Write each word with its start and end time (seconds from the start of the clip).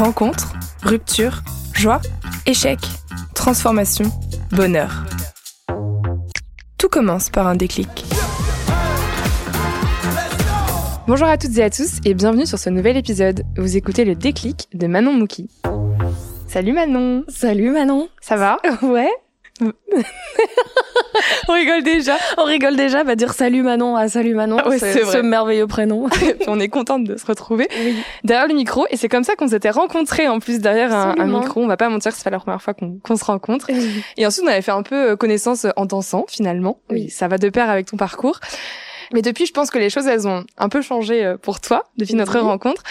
Rencontre, 0.00 0.54
rupture, 0.82 1.42
joie, 1.74 2.00
échec, 2.46 2.78
transformation, 3.34 4.06
bonheur. 4.50 5.04
Tout 6.78 6.88
commence 6.88 7.28
par 7.28 7.46
un 7.46 7.54
déclic. 7.54 8.06
Bonjour 11.06 11.28
à 11.28 11.36
toutes 11.36 11.58
et 11.58 11.62
à 11.62 11.68
tous 11.68 11.98
et 12.06 12.14
bienvenue 12.14 12.46
sur 12.46 12.58
ce 12.58 12.70
nouvel 12.70 12.96
épisode. 12.96 13.42
Vous 13.58 13.76
écoutez 13.76 14.06
le 14.06 14.14
déclic 14.14 14.68
de 14.72 14.86
Manon 14.86 15.12
Mouki. 15.12 15.50
Salut 16.48 16.72
Manon 16.72 17.24
Salut 17.28 17.70
Manon 17.70 18.08
Ça 18.22 18.36
va? 18.36 18.56
Ouais 18.82 19.10
On 21.48 21.52
rigole 21.52 21.82
déjà 21.82 22.16
On 22.38 22.44
rigole 22.44 22.76
déjà, 22.76 23.04
bah 23.04 23.16
dire 23.16 23.32
salut 23.32 23.62
Manon 23.62 23.96
à 23.96 24.08
salut 24.08 24.34
Manon, 24.34 24.58
Ah 24.58 24.68
ouais, 24.68 24.78
c'est 24.78 25.04
ce 25.04 25.18
merveilleux 25.18 25.66
prénom. 25.66 26.08
On 26.46 26.60
est 26.60 26.68
contente 26.68 27.04
de 27.04 27.16
se 27.16 27.26
retrouver 27.26 27.68
derrière 28.24 28.48
le 28.48 28.54
micro 28.54 28.86
et 28.90 28.96
c'est 28.96 29.08
comme 29.08 29.24
ça 29.24 29.36
qu'on 29.36 29.48
s'était 29.48 29.70
rencontrés 29.70 30.28
en 30.28 30.38
plus 30.38 30.60
derrière 30.60 30.94
un, 30.94 31.26
micro. 31.26 31.60
On 31.62 31.66
va 31.66 31.76
pas 31.76 31.88
mentir, 31.88 32.12
c'est 32.12 32.24
pas 32.24 32.30
la 32.30 32.38
première 32.38 32.62
fois 32.62 32.74
qu'on 32.74 33.16
se 33.16 33.24
rencontre. 33.24 33.68
Et 34.16 34.26
ensuite, 34.26 34.44
on 34.44 34.48
avait 34.48 34.62
fait 34.62 34.70
un 34.70 34.82
peu 34.82 35.10
euh, 35.10 35.16
connaissance 35.16 35.66
en 35.76 35.86
dansant, 35.86 36.24
finalement. 36.28 36.80
Oui. 36.90 37.00
Oui, 37.04 37.10
ça 37.10 37.28
va 37.28 37.38
de 37.38 37.48
pair 37.48 37.70
avec 37.70 37.86
ton 37.86 37.96
parcours. 37.96 38.40
Mais 39.12 39.22
depuis, 39.22 39.46
je 39.46 39.52
pense 39.52 39.70
que 39.70 39.78
les 39.78 39.90
choses, 39.90 40.06
elles 40.06 40.28
ont 40.28 40.44
un 40.58 40.68
peu 40.68 40.82
changé 40.82 41.24
euh, 41.24 41.36
pour 41.36 41.60
toi 41.60 41.84
depuis 41.96 42.14
notre 42.14 42.34
Oui. 42.38 42.44
rencontre. 42.44 42.82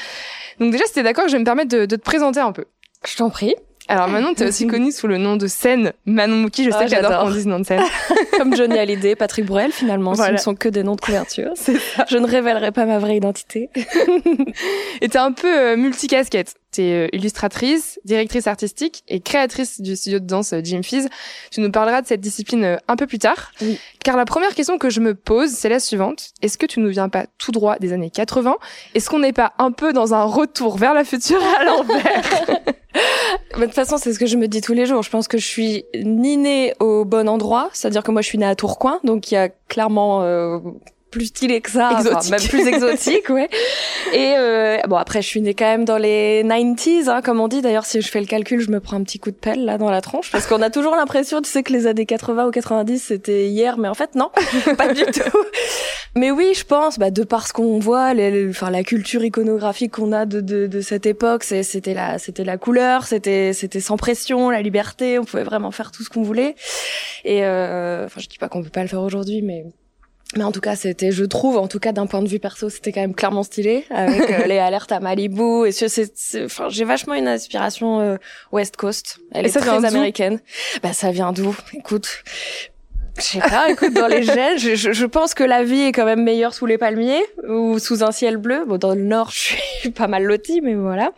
Donc 0.60 0.72
déjà, 0.72 0.86
si 0.86 0.94
t'es 0.94 1.04
d'accord, 1.04 1.28
je 1.28 1.34
vais 1.34 1.40
me 1.40 1.46
permettre 1.46 1.70
de, 1.70 1.86
de 1.86 1.96
te 1.96 2.02
présenter 2.02 2.40
un 2.40 2.52
peu. 2.52 2.66
Je 3.08 3.16
t'en 3.16 3.30
prie. 3.30 3.56
Alors 3.90 4.08
Manon, 4.08 4.36
t'es 4.36 4.46
aussi 4.48 4.68
connue 4.68 4.92
sous 4.92 5.08
le 5.08 5.18
nom 5.18 5.36
de 5.36 5.48
scène 5.48 5.94
Manon 6.06 6.36
Mouki. 6.36 6.64
Je 6.64 6.70
sais 6.70 6.78
Ah, 6.80 6.84
que 6.86 6.90
j'adore 6.92 7.24
qu'on 7.24 7.32
dise 7.32 7.48
nom 7.48 7.60
de 7.60 7.66
scène. 7.66 7.82
Comme 8.38 8.56
Johnny 8.56 8.78
Hallyday, 8.78 9.16
Patrick 9.16 9.46
Bruel, 9.46 9.72
finalement, 9.72 10.14
Voilà. 10.14 10.38
ce 10.38 10.42
ne 10.42 10.44
sont 10.44 10.56
que 10.56 10.70
des 10.70 10.84
noms 10.84 10.96
de 10.96 11.02
couverture. 11.02 11.52
Je 12.10 12.18
ne 12.18 12.28
révélerai 12.28 12.72
pas 12.72 12.86
ma 12.86 13.00
vraie 13.00 13.18
identité. 13.18 13.70
Et 15.02 15.10
t'es 15.10 15.18
un 15.18 15.32
peu 15.32 15.48
euh, 15.54 15.76
multicasquette. 15.76 16.54
T'es 16.72 16.84
euh, 16.94 17.08
illustratrice, 17.14 18.00
directrice 18.06 18.46
artistique 18.46 19.02
et 19.08 19.22
créatrice 19.22 19.82
du 19.82 19.96
studio 19.96 20.20
de 20.20 20.26
danse 20.28 20.54
euh, 20.54 20.62
Jim 20.64 20.82
Fizz. 20.84 21.10
Tu 21.52 21.60
nous 21.62 21.72
parleras 21.72 22.04
de 22.04 22.08
cette 22.08 22.22
discipline 22.22 22.78
un 22.88 22.96
peu 22.96 23.08
plus 23.08 23.18
tard. 23.18 23.52
Oui. 23.62 23.80
Car 24.04 24.16
la 24.18 24.26
première 24.26 24.54
question 24.54 24.78
que 24.78 24.92
je 24.92 25.00
me 25.00 25.16
pose, 25.16 25.50
c'est 25.50 25.70
la 25.70 25.80
suivante. 25.80 26.30
Est-ce 26.44 26.60
que 26.60 26.68
tu 26.68 26.80
nous 26.80 26.90
viens 26.90 27.10
pas 27.10 27.26
tout 27.40 27.52
droit 27.52 27.78
des 27.80 27.92
années 27.92 28.12
80 28.12 28.56
Est-ce 28.94 29.10
qu'on 29.10 29.18
n'est 29.20 29.34
pas 29.34 29.54
un 29.58 29.72
peu 29.72 29.94
dans 29.94 30.14
un 30.14 30.24
retour 30.26 30.78
vers 30.78 30.94
la 30.94 31.04
future 31.04 31.42
à 31.60 31.64
l'envers? 31.64 32.22
De 33.58 33.66
toute 33.66 33.74
façon, 33.74 33.98
c'est 33.98 34.14
ce 34.14 34.20
que 34.20 34.26
je 34.26 34.38
me 34.38 34.48
dis 34.48 34.62
tous 34.62 34.74
les 34.74 34.86
jours. 34.86 35.04
Je 35.04 35.10
pense 35.10 35.28
que 35.28 35.38
je 35.38 35.46
suis 35.46 35.86
ni 35.96 36.38
née 36.38 36.74
au 36.80 37.06
bon 37.06 37.28
endroit, 37.28 37.70
c'est-à-dire 37.74 38.04
que 38.04 38.12
moi, 38.12 38.22
je 38.22 38.28
suis 38.28 38.38
née 38.38 38.46
à 38.46 38.56
Tourcoing, 38.56 39.00
donc 39.04 39.32
il 39.32 39.36
y 39.36 39.38
a 39.38 39.50
clairement 39.68 40.24
euh, 40.24 40.60
plus 41.12 41.26
stylé 41.28 41.62
que 41.62 41.70
ça, 41.72 41.90
enfin, 41.94 42.00
Exotique. 42.00 42.32
même 42.32 42.42
plus 42.42 42.68
exotique, 42.68 43.30
ouais. 43.30 43.50
Et 44.14 44.34
euh, 44.38 44.78
bon, 44.88 44.96
après, 44.98 45.22
je 45.22 45.28
suis 45.28 45.42
née 45.42 45.54
quand 45.54 45.66
même 45.66 45.86
dans 45.86 45.98
les 45.98 46.44
90s, 46.44 47.10
hein, 47.10 47.22
comme 47.22 47.40
on 47.40 47.48
dit. 47.48 47.62
D'ailleurs, 47.62 47.86
si 47.86 48.02
je 48.02 48.10
fais 48.10 48.20
le 48.20 48.26
calcul, 48.26 48.60
je 48.62 48.70
me 48.72 48.80
prends 48.80 48.98
un 48.98 49.04
petit 49.04 49.20
coup 49.20 49.32
de 49.32 49.36
pelle 49.36 49.66
là 49.66 49.78
dans 49.78 49.90
la 49.90 50.02
tronche, 50.02 50.32
parce 50.32 50.46
qu'on 50.48 50.62
a 50.62 50.70
toujours 50.70 50.96
l'impression, 50.96 51.42
tu 51.42 51.50
sais, 51.50 51.64
que 51.64 51.74
les 51.74 51.88
années 51.88 52.06
80 52.06 52.48
ou 52.48 52.52
90 52.52 53.00
c'était 53.00 53.48
hier, 53.48 53.78
mais 53.78 53.88
en 53.88 53.94
fait 53.94 54.16
non, 54.16 54.30
pas 54.78 54.94
du 54.94 55.04
tout. 55.06 55.40
Mais 56.16 56.32
oui, 56.32 56.54
je 56.56 56.64
pense, 56.66 56.98
bah, 57.00 57.12
de 57.12 57.24
par 57.24 57.48
ce 57.48 57.54
qu'on 57.54 57.80
voit, 57.80 58.14
les- 58.14 58.50
enfin 58.50 58.70
la 58.72 58.84
culture 58.84 59.24
iconographique 59.24 59.92
qu'on 59.94 60.12
a 60.12 60.26
de, 60.26 60.42
de, 60.42 60.68
de 60.68 60.82
cette 60.82 61.06
époque, 61.06 61.44
c'était 61.44 61.94
la, 61.94 62.18
c'était 62.18 62.44
la 62.44 62.58
couleur, 62.58 63.06
c'était, 63.06 63.54
c'était 63.54 63.80
sans 63.80 63.98
pression, 63.98 64.50
la 64.50 64.62
liberté, 64.62 65.20
on 65.20 65.24
pouvait 65.26 65.44
vraiment 65.44 65.72
faire 65.72 65.92
tout 65.92 66.04
ce 66.04 66.10
qu'on 66.10 66.24
voulait. 66.24 66.56
Et 67.26 67.46
euh, 67.46 68.06
enfin, 68.06 68.20
je 68.22 68.28
dis 68.28 68.38
pas 68.38 68.50
qu'on 68.50 68.64
peut 68.64 68.70
pas 68.70 68.82
le 68.82 68.88
faire 68.88 69.02
aujourd'hui, 69.02 69.42
mais 69.42 69.66
mais 70.36 70.44
en 70.44 70.52
tout 70.52 70.62
cas, 70.62 70.76
c'était, 70.76 71.12
je 71.12 71.26
trouve, 71.26 71.58
en 71.58 71.68
tout 71.68 71.80
cas 71.80 71.92
d'un 71.92 72.06
point 72.06 72.22
de 72.22 72.28
vue 72.28 72.40
perso, 72.40 72.70
c'était 72.70 72.92
quand 72.92 73.02
même 73.02 73.16
clairement 73.16 73.42
stylé 73.44 73.86
avec 73.90 74.30
euh, 74.30 74.46
les 74.46 74.60
alertes 74.60 74.92
à 74.92 75.00
Malibu. 75.00 75.66
Et 75.66 75.72
c'est, 75.72 76.12
enfin, 76.46 76.70
j'ai 76.70 76.86
vachement 76.86 77.16
une 77.16 77.28
inspiration 77.28 78.00
euh, 78.00 78.18
West 78.52 78.78
Coast. 78.78 79.20
Elle 79.32 79.46
Et 79.46 79.50
est 79.50 79.52
ça 79.52 79.60
très 79.62 79.86
américaine. 79.86 80.40
Bah, 80.84 80.94
ça 80.94 81.12
vient 81.12 81.32
d'où? 81.32 81.56
Écoute. 81.74 82.24
Je 83.20 83.26
sais 83.26 83.40
pas, 83.40 83.70
écoute, 83.70 83.94
dans 83.94 84.08
les 84.08 84.24
gènes, 84.24 84.58
je, 84.58 84.76
je, 84.76 85.06
pense 85.06 85.34
que 85.34 85.44
la 85.44 85.64
vie 85.64 85.82
est 85.82 85.92
quand 85.92 86.06
même 86.06 86.24
meilleure 86.24 86.54
sous 86.54 86.66
les 86.66 86.78
palmiers 86.78 87.24
ou 87.48 87.78
sous 87.78 88.04
un 88.04 88.12
ciel 88.12 88.38
bleu. 88.38 88.64
Bon, 88.66 88.78
dans 88.78 88.96
le 88.96 89.02
nord, 89.02 89.32
je 89.34 89.56
suis 89.80 89.90
pas 89.92 90.08
mal 90.08 90.24
lotie, 90.24 90.62
mais 90.62 90.76
voilà. 90.76 91.12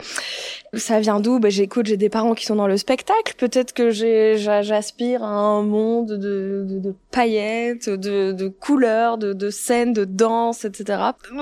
Ça 0.73 0.99
vient 0.99 1.19
d'où? 1.19 1.39
Ben, 1.39 1.51
J'écoute, 1.51 1.85
j'ai 1.85 1.97
des 1.97 2.09
parents 2.09 2.33
qui 2.33 2.45
sont 2.45 2.55
dans 2.55 2.67
le 2.67 2.77
spectacle. 2.77 3.35
Peut-être 3.37 3.73
que 3.73 3.91
j'aspire 3.91 5.23
à 5.23 5.27
un 5.27 5.61
monde 5.61 6.13
de, 6.13 6.65
de, 6.67 6.79
de 6.79 6.95
paillettes, 7.11 7.89
de, 7.89 8.31
de 8.31 8.47
couleurs, 8.47 9.17
de, 9.17 9.33
de 9.33 9.49
scènes, 9.49 9.93
de 9.93 10.05
danse, 10.05 10.65
etc. 10.65 10.99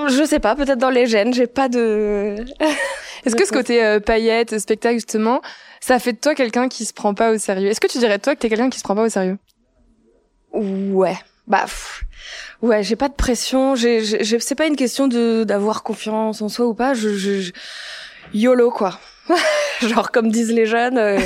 Je 0.08 0.24
sais 0.24 0.40
pas, 0.40 0.56
peut-être 0.56 0.78
dans 0.78 0.90
les 0.90 1.06
gènes. 1.06 1.32
J'ai 1.32 1.46
pas 1.46 1.68
de... 1.68 2.36
Est-ce 3.24 3.36
que 3.36 3.46
ce 3.46 3.52
côté 3.52 3.84
euh, 3.84 4.00
paillettes, 4.00 4.58
spectacle 4.58 4.96
justement, 4.96 5.42
ça 5.80 5.98
fait 5.98 6.12
de 6.12 6.18
toi 6.18 6.34
quelqu'un 6.34 6.68
qui 6.68 6.84
se 6.84 6.92
prend 6.92 7.14
pas 7.14 7.32
au 7.32 7.38
sérieux? 7.38 7.68
Est-ce 7.68 7.80
que 7.80 7.86
tu 7.86 7.98
dirais 7.98 8.18
toi 8.18 8.34
que 8.34 8.40
t'es 8.40 8.48
quelqu'un 8.48 8.70
qui 8.70 8.78
se 8.78 8.84
prend 8.84 8.94
pas 8.94 9.04
au 9.04 9.08
sérieux? 9.08 9.38
Ouais. 10.52 11.16
Bah, 11.46 11.66
ouais, 12.62 12.82
j'ai 12.82 12.96
pas 12.96 13.08
de 13.08 13.14
pression. 13.14 13.74
J'ai, 13.74 14.04
c'est 14.40 14.54
pas 14.54 14.66
une 14.66 14.76
question 14.76 15.08
de 15.08 15.44
d'avoir 15.44 15.82
confiance 15.82 16.42
en 16.42 16.48
soi 16.48 16.66
ou 16.66 16.74
pas. 16.74 16.94
Je, 16.94 17.10
je, 17.16 17.50
YOLO 18.34 18.70
quoi. 18.70 18.98
Genre 19.80 20.10
comme 20.12 20.30
disent 20.30 20.52
les 20.52 20.66
jeunes, 20.66 20.98
euh, 20.98 21.18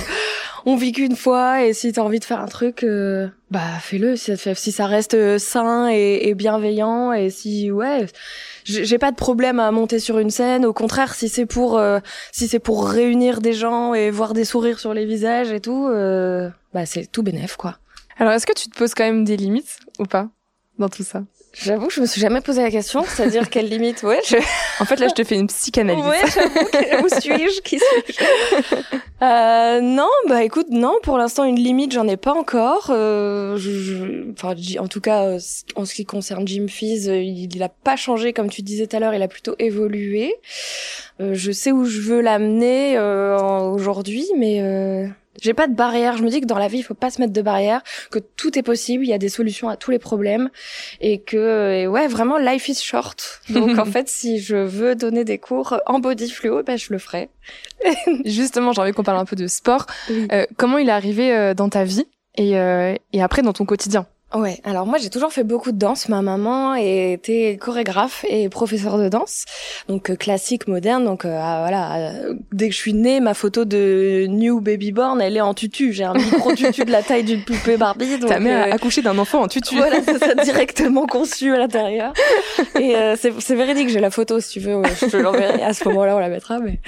on 0.64 0.76
vit 0.76 0.92
qu'une 0.92 1.16
fois 1.16 1.62
et 1.64 1.72
si 1.74 1.92
t'as 1.92 2.00
envie 2.02 2.20
de 2.20 2.24
faire 2.24 2.40
un 2.40 2.46
truc, 2.46 2.84
euh, 2.84 3.28
bah 3.50 3.60
fais-le. 3.80 4.16
Si 4.16 4.30
ça, 4.30 4.36
fait- 4.38 4.54
si 4.54 4.72
ça 4.72 4.86
reste 4.86 5.12
euh, 5.14 5.38
sain 5.38 5.88
et, 5.90 6.28
et 6.28 6.34
bienveillant 6.34 7.12
et 7.12 7.28
si 7.30 7.70
ouais, 7.70 8.06
j'ai 8.64 8.98
pas 8.98 9.10
de 9.10 9.16
problème 9.16 9.60
à 9.60 9.70
monter 9.72 9.98
sur 9.98 10.18
une 10.18 10.30
scène. 10.30 10.64
Au 10.64 10.72
contraire, 10.72 11.14
si 11.14 11.28
c'est 11.28 11.46
pour 11.46 11.78
si 12.32 12.48
c'est 12.48 12.60
pour 12.60 12.88
réunir 12.88 13.40
des 13.42 13.52
gens 13.52 13.92
et 13.92 14.10
voir 14.10 14.32
des 14.32 14.44
sourires 14.46 14.78
sur 14.78 14.94
les 14.94 15.04
visages 15.04 15.50
et 15.52 15.60
tout, 15.60 15.86
bah 16.72 16.86
c'est 16.86 17.10
tout 17.10 17.22
bénef 17.22 17.56
quoi. 17.56 17.76
Alors 18.18 18.32
est-ce 18.32 18.46
que 18.46 18.52
tu 18.54 18.68
te 18.68 18.76
poses 18.76 18.94
quand 18.94 19.04
même 19.04 19.24
des 19.24 19.36
limites 19.36 19.78
ou 19.98 20.04
pas 20.04 20.28
dans 20.78 20.88
tout 20.88 21.02
ça? 21.04 21.22
J'avoue, 21.56 21.88
je 21.88 22.00
me 22.00 22.06
suis 22.06 22.20
jamais 22.20 22.40
posé 22.40 22.62
la 22.62 22.70
question, 22.72 23.04
c'est-à-dire 23.06 23.48
quelle 23.48 23.68
limite, 23.68 24.02
ouais. 24.02 24.18
Je... 24.26 24.36
En 24.80 24.84
fait 24.84 24.96
là, 24.98 25.06
je 25.06 25.14
te 25.14 25.22
fais 25.22 25.36
une 25.36 25.46
psychanalyse. 25.46 26.04
Ouais, 26.04 26.18
j'avoue. 26.34 26.64
que- 26.66 27.04
Où 27.04 27.08
suis-je? 27.20 27.60
Qui 27.62 27.78
suis-je? 27.78 28.74
Euh, 29.22 29.80
Non, 29.80 30.08
bah 30.28 30.42
écoute, 30.42 30.66
non. 30.70 30.94
Pour 31.04 31.16
l'instant, 31.16 31.44
une 31.44 31.54
limite, 31.56 31.92
j'en 31.92 32.08
ai 32.08 32.16
pas 32.16 32.32
encore. 32.34 32.88
Euh, 32.90 33.56
je, 33.56 33.70
je- 33.70 34.32
enfin, 34.32 34.54
en 34.80 34.88
tout 34.88 35.00
cas, 35.00 35.22
euh, 35.22 35.38
en 35.76 35.84
ce 35.84 35.94
qui 35.94 36.04
concerne 36.04 36.46
Jim 36.46 36.66
Fizz, 36.68 37.08
euh, 37.08 37.16
il, 37.22 37.54
il 37.54 37.62
a 37.62 37.68
pas 37.68 37.94
changé, 37.94 38.32
comme 38.32 38.50
tu 38.50 38.62
disais 38.62 38.88
tout 38.88 38.96
à 38.96 39.00
l'heure. 39.00 39.14
Il 39.14 39.22
a 39.22 39.28
plutôt 39.28 39.54
évolué. 39.60 40.34
Euh, 41.20 41.30
je 41.34 41.52
sais 41.52 41.70
où 41.70 41.84
je 41.84 42.00
veux 42.00 42.20
l'amener 42.20 42.98
euh, 42.98 43.38
en- 43.38 43.72
aujourd'hui, 43.72 44.26
mais. 44.36 45.08
J'ai 45.40 45.54
pas 45.54 45.66
de 45.66 45.74
barrière. 45.74 46.16
Je 46.16 46.22
me 46.22 46.30
dis 46.30 46.40
que 46.40 46.46
dans 46.46 46.58
la 46.58 46.68
vie, 46.68 46.78
il 46.78 46.82
faut 46.82 46.94
pas 46.94 47.10
se 47.10 47.20
mettre 47.20 47.32
de 47.32 47.42
barrière, 47.42 47.82
que 48.10 48.18
tout 48.18 48.58
est 48.58 48.62
possible. 48.62 49.04
Il 49.04 49.08
y 49.08 49.12
a 49.12 49.18
des 49.18 49.28
solutions 49.28 49.68
à 49.68 49.76
tous 49.76 49.90
les 49.90 49.98
problèmes, 49.98 50.50
et 51.00 51.20
que 51.20 51.74
et 51.74 51.86
ouais, 51.86 52.06
vraiment, 52.06 52.38
life 52.38 52.68
is 52.68 52.76
short. 52.82 53.40
Donc 53.50 53.78
en 53.78 53.84
fait, 53.84 54.08
si 54.08 54.40
je 54.40 54.56
veux 54.56 54.94
donner 54.94 55.24
des 55.24 55.38
cours 55.38 55.80
en 55.86 55.98
body 55.98 56.30
fluo, 56.30 56.62
ben 56.62 56.78
je 56.78 56.92
le 56.92 56.98
ferai. 56.98 57.30
Justement, 58.24 58.72
j'ai 58.72 58.80
envie 58.80 58.92
qu'on 58.92 59.02
parle 59.02 59.18
un 59.18 59.24
peu 59.24 59.36
de 59.36 59.46
sport. 59.46 59.86
Oui. 60.08 60.28
Euh, 60.32 60.46
comment 60.56 60.78
il 60.78 60.88
est 60.88 60.92
arrivé 60.92 61.34
euh, 61.34 61.54
dans 61.54 61.68
ta 61.68 61.84
vie 61.84 62.06
et, 62.36 62.58
euh, 62.58 62.94
et 63.12 63.22
après 63.22 63.42
dans 63.42 63.52
ton 63.52 63.64
quotidien? 63.64 64.06
Ouais, 64.34 64.60
alors 64.64 64.84
moi 64.84 64.98
j'ai 64.98 65.10
toujours 65.10 65.32
fait 65.32 65.44
beaucoup 65.44 65.70
de 65.70 65.78
danse. 65.78 66.08
Ma 66.08 66.20
maman 66.20 66.74
était 66.74 67.56
chorégraphe 67.60 68.24
et 68.28 68.48
professeure 68.48 68.98
de 68.98 69.08
danse, 69.08 69.44
donc 69.88 70.10
euh, 70.10 70.16
classique, 70.16 70.66
moderne. 70.66 71.04
Donc 71.04 71.24
euh, 71.24 71.38
ah, 71.40 71.58
voilà, 71.60 71.96
euh, 71.96 72.34
dès 72.52 72.68
que 72.68 72.74
je 72.74 72.80
suis 72.80 72.94
née, 72.94 73.20
ma 73.20 73.34
photo 73.34 73.64
de 73.64 74.26
new 74.28 74.60
baby 74.60 74.90
born, 74.90 75.20
elle 75.20 75.36
est 75.36 75.40
en 75.40 75.54
tutu. 75.54 75.92
J'ai 75.92 76.04
un 76.04 76.14
micro 76.14 76.52
tutu 76.56 76.84
de 76.84 76.90
la 76.90 77.02
taille 77.02 77.22
d'une 77.22 77.44
poupée 77.44 77.76
Barbie. 77.76 78.18
Donc, 78.18 78.28
Ta 78.28 78.40
mère 78.40 78.66
euh, 78.66 78.72
a 78.72 78.74
accouché 78.74 79.02
d'un 79.02 79.18
enfant 79.18 79.42
en 79.42 79.48
tutu. 79.48 79.76
Voilà, 79.76 80.02
c'est 80.04 80.18
ça, 80.18 80.34
directement 80.44 81.06
conçu 81.06 81.54
à 81.54 81.58
l'intérieur. 81.58 82.12
Et 82.78 82.96
euh, 82.96 83.14
c'est 83.16 83.54
véridique, 83.54 83.88
j'ai 83.88 84.00
la 84.00 84.10
photo 84.10 84.40
si 84.40 84.50
tu 84.50 84.60
veux, 84.60 84.82
je 85.00 85.06
te 85.06 85.16
l'enverrai. 85.16 85.62
À 85.62 85.72
ce 85.72 85.88
moment-là, 85.88 86.16
on 86.16 86.18
la 86.18 86.28
mettra. 86.28 86.58
Mais 86.58 86.80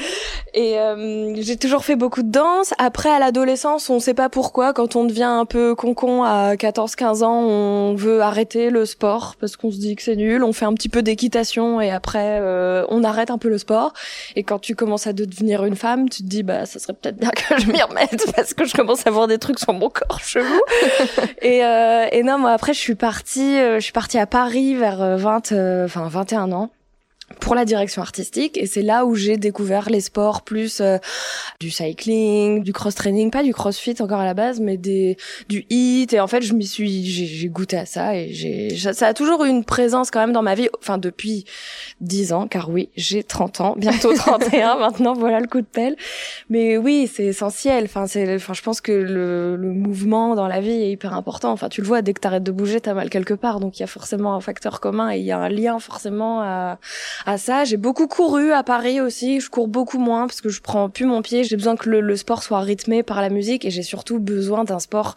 et 0.54 0.78
euh, 0.78 1.34
j'ai 1.42 1.56
toujours 1.56 1.84
fait 1.84 1.96
beaucoup 1.96 2.22
de 2.22 2.30
danse. 2.30 2.72
Après, 2.78 3.10
à 3.10 3.18
l'adolescence, 3.18 3.90
on 3.90 4.00
sait 4.00 4.14
pas 4.14 4.28
pourquoi, 4.28 4.72
quand 4.72 4.96
on 4.96 5.04
devient 5.04 5.22
un 5.24 5.44
peu 5.44 5.74
concon 5.74 6.22
à 6.22 6.54
14-15 6.54 7.22
ans, 7.22 7.35
on 7.40 7.94
veut 7.94 8.22
arrêter 8.22 8.70
le 8.70 8.84
sport 8.84 9.36
parce 9.40 9.56
qu'on 9.56 9.70
se 9.70 9.78
dit 9.78 9.96
que 9.96 10.02
c'est 10.02 10.16
nul. 10.16 10.42
On 10.42 10.52
fait 10.52 10.64
un 10.64 10.74
petit 10.74 10.88
peu 10.88 11.02
d'équitation 11.02 11.80
et 11.80 11.90
après, 11.90 12.38
euh, 12.40 12.84
on 12.88 13.04
arrête 13.04 13.30
un 13.30 13.38
peu 13.38 13.48
le 13.48 13.58
sport. 13.58 13.92
Et 14.34 14.42
quand 14.42 14.58
tu 14.58 14.74
commences 14.74 15.06
à 15.06 15.12
devenir 15.12 15.64
une 15.64 15.76
femme, 15.76 16.08
tu 16.08 16.22
te 16.22 16.28
dis 16.28 16.42
bah 16.42 16.66
ça 16.66 16.78
serait 16.78 16.94
peut-être 16.94 17.18
bien 17.18 17.30
que 17.34 17.60
je 17.60 17.70
m'y 17.70 17.82
remette 17.82 18.24
parce 18.36 18.54
que 18.54 18.64
je 18.64 18.74
commence 18.74 19.06
à 19.06 19.10
voir 19.10 19.26
des 19.26 19.38
trucs 19.38 19.58
sur 19.58 19.72
mon 19.72 19.88
corps 19.90 20.20
chelou. 20.20 20.60
et, 21.42 21.64
euh, 21.64 22.06
et 22.12 22.22
non, 22.22 22.38
moi 22.38 22.52
après 22.52 22.74
je 22.74 22.80
suis 22.80 22.94
partie, 22.94 23.58
euh, 23.58 23.76
je 23.76 23.80
suis 23.80 23.92
partie 23.92 24.18
à 24.18 24.26
Paris 24.26 24.74
vers 24.74 25.02
euh, 25.02 25.16
20, 25.16 25.52
euh, 25.52 25.84
enfin 25.84 26.08
21 26.08 26.52
ans. 26.52 26.70
Pour 27.40 27.54
la 27.54 27.64
direction 27.64 28.02
artistique 28.02 28.56
et 28.56 28.66
c'est 28.66 28.82
là 28.82 29.04
où 29.04 29.14
j'ai 29.14 29.36
découvert 29.36 29.90
les 29.90 30.00
sports 30.00 30.42
plus 30.42 30.80
euh, 30.80 30.98
du 31.60 31.70
cycling, 31.70 32.62
du 32.62 32.72
cross 32.72 32.94
training, 32.94 33.30
pas 33.30 33.42
du 33.42 33.52
crossfit 33.52 33.96
encore 34.00 34.20
à 34.20 34.24
la 34.24 34.34
base 34.34 34.60
mais 34.60 34.76
des 34.76 35.16
du 35.48 35.66
hit 35.70 36.12
et 36.12 36.20
en 36.20 36.28
fait 36.28 36.42
je 36.42 36.54
m'y 36.54 36.66
suis 36.66 37.04
j'ai 37.04 37.48
goûté 37.48 37.76
à 37.76 37.86
ça 37.86 38.16
et 38.16 38.32
j'ai 38.32 38.76
ça 38.76 39.08
a 39.08 39.14
toujours 39.14 39.44
eu 39.44 39.48
une 39.48 39.64
présence 39.64 40.10
quand 40.10 40.20
même 40.20 40.32
dans 40.32 40.42
ma 40.42 40.54
vie 40.54 40.68
enfin 40.78 40.98
depuis 40.98 41.44
10 42.00 42.32
ans 42.32 42.46
car 42.46 42.70
oui, 42.70 42.90
j'ai 42.96 43.22
30 43.22 43.60
ans, 43.60 43.74
bientôt 43.76 44.12
31 44.16 44.76
maintenant, 44.76 45.14
voilà 45.14 45.40
le 45.40 45.46
coup 45.46 45.60
de 45.60 45.66
pelle. 45.66 45.96
Mais 46.50 46.76
oui, 46.76 47.10
c'est 47.12 47.24
essentiel. 47.24 47.84
Enfin 47.84 48.06
c'est 48.06 48.34
enfin 48.34 48.54
je 48.54 48.62
pense 48.62 48.80
que 48.80 48.92
le, 48.92 49.56
le 49.56 49.72
mouvement 49.72 50.34
dans 50.34 50.48
la 50.48 50.60
vie 50.60 50.70
est 50.70 50.90
hyper 50.90 51.14
important. 51.14 51.52
Enfin 51.52 51.68
tu 51.68 51.80
le 51.80 51.86
vois 51.86 52.02
dès 52.02 52.12
que 52.12 52.20
tu 52.20 52.26
arrêtes 52.26 52.42
de 52.42 52.52
bouger, 52.52 52.80
tu 52.80 52.88
as 52.88 52.94
mal 52.94 53.10
quelque 53.10 53.34
part 53.34 53.60
donc 53.60 53.78
il 53.78 53.80
y 53.80 53.84
a 53.84 53.88
forcément 53.88 54.34
un 54.34 54.40
facteur 54.40 54.80
commun 54.80 55.10
et 55.10 55.18
il 55.18 55.24
y 55.24 55.32
a 55.32 55.38
un 55.38 55.48
lien 55.48 55.78
forcément 55.78 56.40
à 56.42 56.78
à 57.24 57.38
ça. 57.38 57.64
J'ai 57.64 57.76
beaucoup 57.76 58.06
couru 58.06 58.52
à 58.52 58.62
Paris 58.62 59.00
aussi. 59.00 59.40
Je 59.40 59.48
cours 59.48 59.68
beaucoup 59.68 59.98
moins 59.98 60.26
parce 60.26 60.40
que 60.40 60.48
je 60.48 60.60
prends 60.60 60.90
plus 60.90 61.06
mon 61.06 61.22
pied. 61.22 61.44
J'ai 61.44 61.56
besoin 61.56 61.76
que 61.76 61.88
le, 61.88 62.16
sport 62.16 62.42
soit 62.42 62.60
rythmé 62.60 63.02
par 63.02 63.20
la 63.20 63.28
musique 63.28 63.64
et 63.64 63.70
j'ai 63.70 63.82
surtout 63.82 64.18
besoin 64.18 64.64
d'un 64.64 64.78
sport 64.78 65.14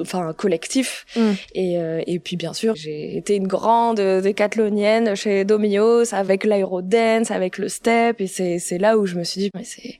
enfin 0.00 0.32
collectif 0.32 1.04
mm. 1.16 1.32
et 1.54 1.78
euh, 1.80 2.00
et 2.06 2.20
puis 2.20 2.36
bien 2.36 2.52
sûr 2.52 2.76
j'ai 2.76 3.16
été 3.16 3.34
une 3.34 3.48
grande 3.48 4.00
décathlonienne 4.00 5.16
chez 5.16 5.44
Domios 5.44 6.14
avec 6.14 6.44
l'aérodance 6.44 7.32
avec 7.32 7.58
le 7.58 7.68
step 7.68 8.20
et 8.20 8.28
c'est 8.28 8.60
c'est 8.60 8.78
là 8.78 8.96
où 8.96 9.06
je 9.06 9.16
me 9.16 9.24
suis 9.24 9.40
dit 9.40 9.50
mais 9.54 9.64
c'est 9.64 9.98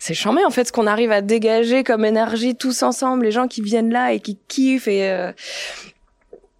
c'est 0.00 0.14
charmé 0.14 0.44
en 0.44 0.50
fait 0.50 0.64
ce 0.64 0.72
qu'on 0.72 0.88
arrive 0.88 1.12
à 1.12 1.22
dégager 1.22 1.84
comme 1.84 2.04
énergie 2.04 2.56
tous 2.56 2.82
ensemble 2.82 3.24
les 3.24 3.30
gens 3.30 3.46
qui 3.46 3.62
viennent 3.62 3.92
là 3.92 4.12
et 4.12 4.18
qui 4.18 4.36
kiffent 4.48 4.88
et 4.88 5.08
euh, 5.10 5.30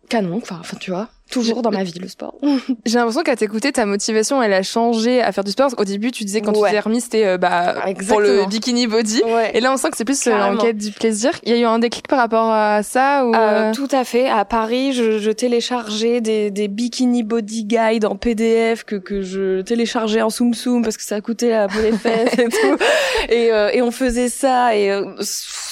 canon 0.08 0.40
enfin 0.48 0.76
tu 0.78 0.92
vois 0.92 1.08
toujours 1.28 1.62
dans 1.62 1.70
ma 1.70 1.84
vie 1.84 1.98
le 1.98 2.08
sport. 2.08 2.34
J'ai 2.86 2.98
l'impression 2.98 3.22
qu'à 3.22 3.36
t'écouter, 3.36 3.72
ta 3.72 3.86
motivation, 3.86 4.42
elle 4.42 4.52
a 4.52 4.62
changé 4.62 5.22
à 5.22 5.32
faire 5.32 5.44
du 5.44 5.50
sport. 5.50 5.70
Au 5.76 5.84
début, 5.84 6.10
tu 6.10 6.24
disais 6.24 6.40
quand 6.40 6.52
tu 6.52 6.60
t'es 6.70 6.80
remis, 6.80 7.00
c'était 7.00 7.26
euh, 7.26 7.38
bah, 7.38 7.76
pour 8.08 8.20
le 8.20 8.46
bikini 8.46 8.86
body. 8.86 9.22
Et 9.54 9.60
là, 9.60 9.72
on 9.72 9.76
sent 9.76 9.90
que 9.90 9.96
c'est 9.96 10.04
plus 10.04 10.26
euh, 10.26 10.32
en 10.32 10.56
quête 10.56 10.76
du 10.78 10.90
plaisir. 10.90 11.32
Il 11.44 11.52
y 11.52 11.54
a 11.54 11.58
eu 11.58 11.64
un 11.64 11.78
déclic 11.78 12.08
par 12.08 12.18
rapport 12.18 12.50
à 12.50 12.82
ça 12.82 13.24
ou 13.26 13.34
euh, 13.34 13.72
Tout 13.72 13.88
à 13.90 14.04
fait. 14.04 14.28
À 14.28 14.44
Paris, 14.44 14.92
je, 14.92 15.18
je 15.18 15.30
téléchargeais 15.30 16.20
des, 16.20 16.50
des 16.50 16.68
bikini 16.68 17.22
body 17.22 17.64
guides 17.64 18.04
en 18.04 18.16
PDF 18.16 18.84
que, 18.84 18.96
que 18.96 19.22
je 19.22 19.62
téléchargeais 19.62 20.22
en 20.22 20.30
soum 20.30 20.54
soum 20.54 20.82
parce 20.82 20.96
que 20.96 21.04
ça 21.04 21.20
coûtait 21.20 21.50
la 21.50 21.68
peau 21.68 21.80
les 21.82 21.92
fesses 21.92 22.38
et 22.38 22.48
tout. 22.48 22.76
Et, 23.30 23.50
et 23.72 23.82
on 23.82 23.90
faisait 23.90 24.28
ça 24.28 24.74
et 24.74 24.90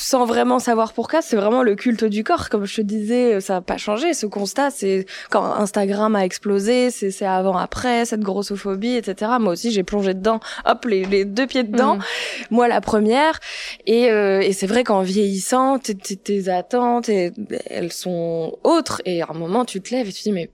sans 0.06 0.24
vraiment 0.24 0.60
savoir 0.60 0.92
pourquoi. 0.92 1.20
C'est 1.20 1.34
vraiment 1.34 1.64
le 1.64 1.74
culte 1.74 2.04
du 2.04 2.22
corps. 2.22 2.48
Comme 2.48 2.64
je 2.64 2.76
te 2.76 2.80
disais, 2.80 3.40
ça 3.40 3.54
n'a 3.54 3.60
pas 3.60 3.76
changé. 3.76 4.14
Ce 4.14 4.24
constat, 4.24 4.70
c'est 4.70 5.04
quand 5.30 5.42
Instagram 5.44 6.14
a 6.14 6.24
explosé, 6.24 6.92
c'est 6.92 7.26
avant 7.26 7.56
après 7.56 8.04
cette 8.04 8.20
grossophobie, 8.20 8.94
etc. 8.94 9.32
Moi 9.40 9.54
aussi, 9.54 9.72
j'ai 9.72 9.82
plongé 9.82 10.14
dedans. 10.14 10.38
Hop, 10.64 10.84
les, 10.84 11.04
les 11.06 11.24
deux 11.24 11.48
pieds 11.48 11.64
dedans. 11.64 11.96
Mm. 11.96 12.02
Moi, 12.52 12.68
la 12.68 12.80
première. 12.80 13.40
Et, 13.86 14.08
euh, 14.12 14.40
et 14.40 14.52
c'est 14.52 14.68
vrai 14.68 14.84
qu'en 14.84 15.02
vieillissant, 15.02 15.80
tes 15.80 16.48
attentes, 16.50 17.08
elles 17.08 17.92
sont 17.92 18.56
autres. 18.62 19.02
Et 19.06 19.22
à 19.22 19.26
un 19.30 19.34
moment, 19.34 19.64
tu 19.64 19.80
te 19.80 19.92
lèves 19.92 20.08
et 20.08 20.12
tu 20.12 20.20
te 20.20 20.28
dis 20.28 20.32
mais 20.32 20.50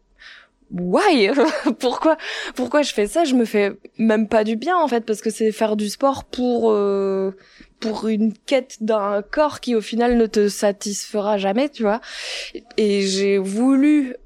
why? 0.72 1.30
Pourquoi? 1.78 2.16
Pourquoi 2.54 2.82
je 2.82 2.92
fais 2.92 3.06
ça? 3.06 3.24
Je 3.24 3.34
me 3.34 3.44
fais 3.44 3.72
même 3.98 4.28
pas 4.28 4.44
du 4.44 4.56
bien 4.56 4.76
en 4.76 4.88
fait 4.88 5.02
parce 5.04 5.20
que 5.20 5.30
c'est 5.30 5.52
faire 5.52 5.76
du 5.76 5.88
sport 5.88 6.24
pour 6.24 6.70
euh, 6.70 7.32
pour 7.80 8.08
une 8.08 8.32
quête 8.32 8.78
d'un 8.82 9.22
corps 9.22 9.60
qui 9.60 9.74
au 9.74 9.80
final 9.80 10.16
ne 10.16 10.26
te 10.26 10.48
satisfera 10.48 11.38
jamais 11.38 11.69
tu 11.69 11.82
vois. 11.82 12.00
Et 12.76 13.02
j'ai 13.02 13.38
voulu 13.38 14.16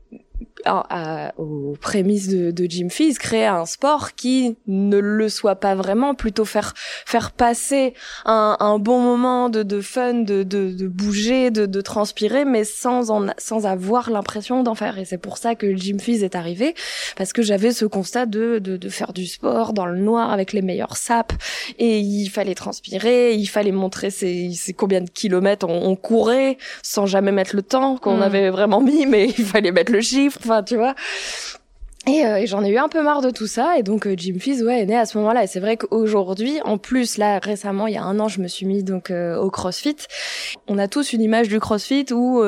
à, 0.64 1.32
aux 1.38 1.76
prémices 1.80 2.28
de, 2.28 2.50
de 2.50 2.66
Jim 2.68 2.88
Fizz, 2.90 3.18
créer 3.18 3.46
un 3.46 3.66
sport 3.66 4.14
qui 4.14 4.56
ne 4.66 4.98
le 4.98 5.28
soit 5.28 5.56
pas 5.56 5.74
vraiment, 5.74 6.14
plutôt 6.14 6.44
faire 6.44 6.74
faire 6.76 7.30
passer 7.30 7.94
un, 8.24 8.56
un 8.60 8.78
bon 8.78 9.00
moment 9.00 9.48
de, 9.48 9.62
de 9.62 9.80
fun, 9.80 10.14
de, 10.14 10.42
de, 10.42 10.72
de 10.72 10.88
bouger, 10.88 11.50
de, 11.50 11.66
de 11.66 11.80
transpirer, 11.80 12.44
mais 12.44 12.64
sans 12.64 13.10
en, 13.10 13.28
sans 13.38 13.66
avoir 13.66 14.10
l'impression 14.10 14.62
d'en 14.62 14.74
faire. 14.74 14.98
Et 14.98 15.04
c'est 15.04 15.18
pour 15.18 15.38
ça 15.38 15.54
que 15.54 15.76
Jim 15.76 15.98
Fizz 15.98 16.22
est 16.22 16.34
arrivé, 16.34 16.74
parce 17.16 17.32
que 17.32 17.42
j'avais 17.42 17.72
ce 17.72 17.84
constat 17.84 18.26
de, 18.26 18.58
de, 18.58 18.76
de 18.76 18.88
faire 18.88 19.12
du 19.12 19.26
sport 19.26 19.72
dans 19.72 19.86
le 19.86 19.98
noir 19.98 20.32
avec 20.32 20.52
les 20.52 20.62
meilleurs 20.62 20.96
sapes, 20.96 21.32
et 21.78 21.98
il 21.98 22.28
fallait 22.28 22.54
transpirer, 22.54 23.34
il 23.34 23.46
fallait 23.46 23.72
montrer 23.72 24.10
ses, 24.10 24.50
ses 24.52 24.72
combien 24.72 25.00
de 25.00 25.10
kilomètres 25.10 25.66
on, 25.68 25.86
on, 25.86 25.96
courait 25.96 26.58
sans 26.82 27.06
jamais 27.06 27.32
mettre 27.32 27.56
le 27.56 27.62
temps 27.62 27.96
qu'on 27.96 28.18
mm. 28.18 28.22
avait 28.22 28.50
vraiment 28.50 28.80
mis, 28.80 29.06
mais 29.06 29.28
il 29.38 29.44
fallait 29.44 29.72
mettre 29.72 29.92
le 29.92 30.00
chiffre. 30.00 30.25
Enfin, 30.28 30.62
tu 30.62 30.76
vois. 32.06 32.16
Euh, 32.16 32.36
et, 32.36 32.46
j'en 32.46 32.64
ai 32.64 32.70
eu 32.70 32.78
un 32.78 32.88
peu 32.88 33.02
marre 33.02 33.22
de 33.22 33.30
tout 33.30 33.46
ça. 33.46 33.78
Et 33.78 33.82
donc, 33.82 34.06
euh, 34.06 34.14
Jim 34.16 34.36
Fizz, 34.38 34.62
ouais, 34.62 34.82
est 34.82 34.86
né 34.86 34.96
à 34.96 35.06
ce 35.06 35.18
moment-là. 35.18 35.44
Et 35.44 35.46
c'est 35.46 35.60
vrai 35.60 35.76
qu'aujourd'hui, 35.76 36.60
en 36.64 36.78
plus, 36.78 37.18
là, 37.18 37.38
récemment, 37.38 37.86
il 37.86 37.94
y 37.94 37.96
a 37.96 38.02
un 38.02 38.18
an, 38.20 38.28
je 38.28 38.40
me 38.40 38.48
suis 38.48 38.66
mis 38.66 38.82
donc 38.82 39.10
euh, 39.10 39.36
au 39.36 39.50
CrossFit. 39.50 39.96
On 40.68 40.78
a 40.78 40.88
tous 40.88 41.12
une 41.12 41.20
image 41.20 41.48
du 41.48 41.60
CrossFit 41.60 42.06
où 42.12 42.42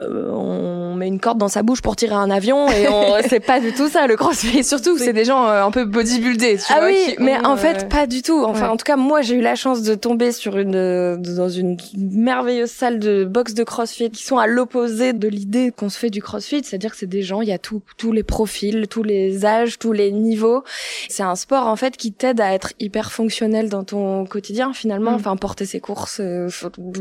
on 0.00 0.94
met 0.94 1.08
une 1.08 1.20
corde 1.20 1.38
dans 1.38 1.48
sa 1.48 1.62
bouche 1.62 1.82
pour 1.82 1.96
tirer 1.96 2.14
un 2.14 2.30
avion. 2.30 2.68
Et 2.68 2.88
on, 2.88 3.16
c'est 3.28 3.40
pas 3.40 3.60
du 3.60 3.72
tout 3.72 3.88
ça, 3.88 4.06
le 4.06 4.16
CrossFit. 4.16 4.64
Surtout, 4.64 4.98
c'est 4.98 5.12
des 5.12 5.24
gens 5.24 5.46
un 5.46 5.70
peu 5.70 5.84
bodybuildés. 5.84 6.58
Tu 6.58 6.72
ah 6.72 6.80
oui, 6.84 7.16
mais 7.18 7.38
en 7.44 7.56
fait, 7.56 7.88
pas 7.88 8.06
du 8.06 8.22
tout. 8.22 8.44
Enfin, 8.44 8.68
en 8.68 8.76
tout 8.76 8.84
cas, 8.84 8.96
moi, 8.96 9.22
j'ai 9.22 9.34
eu 9.34 9.40
la 9.40 9.54
chance 9.54 9.82
de 9.82 9.94
tomber 9.94 10.32
sur 10.32 10.58
une 10.58 11.16
dans 11.16 11.48
une 11.48 11.76
merveilleuse 11.96 12.70
salle 12.70 12.98
de 12.98 13.24
boxe 13.24 13.54
de 13.54 13.64
CrossFit 13.64 14.10
qui 14.10 14.24
sont 14.24 14.38
à 14.38 14.46
l'opposé 14.46 15.12
de 15.12 15.28
l'idée 15.28 15.72
qu'on 15.74 15.88
se 15.88 15.98
fait 15.98 16.10
du 16.10 16.22
CrossFit. 16.22 16.62
C'est-à-dire 16.64 16.92
que 16.92 16.96
c'est 16.96 17.06
des 17.06 17.22
gens, 17.22 17.40
il 17.40 17.48
y 17.48 17.52
a 17.52 17.58
tous 17.58 18.12
les 18.12 18.22
profils 18.22 18.57
tous 18.88 19.02
les 19.02 19.44
âges, 19.44 19.78
tous 19.78 19.92
les 19.92 20.12
niveaux. 20.12 20.64
C'est 21.08 21.22
un 21.22 21.36
sport 21.36 21.66
en 21.66 21.76
fait 21.76 21.96
qui 21.96 22.12
t'aide 22.12 22.40
à 22.40 22.52
être 22.52 22.72
hyper 22.78 23.12
fonctionnel 23.12 23.68
dans 23.68 23.84
ton 23.84 24.24
quotidien 24.26 24.72
finalement, 24.72 25.12
mm. 25.12 25.16
enfin 25.16 25.36
porter 25.36 25.66
ses 25.66 25.80
courses, 25.80 26.20
euh, 26.20 26.48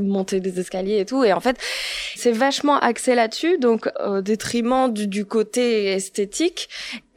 monter 0.02 0.40
des 0.40 0.60
escaliers 0.60 1.00
et 1.00 1.06
tout. 1.06 1.24
Et 1.24 1.34
en 1.34 1.40
fait, 1.40 1.58
c'est 2.16 2.32
vachement 2.32 2.78
axé 2.80 3.16
là-dessus, 3.16 3.58
donc 3.58 3.90
au 4.06 4.22
détriment 4.22 4.92
du, 4.92 5.08
du 5.08 5.26
côté 5.26 5.94
esthétique 5.94 6.70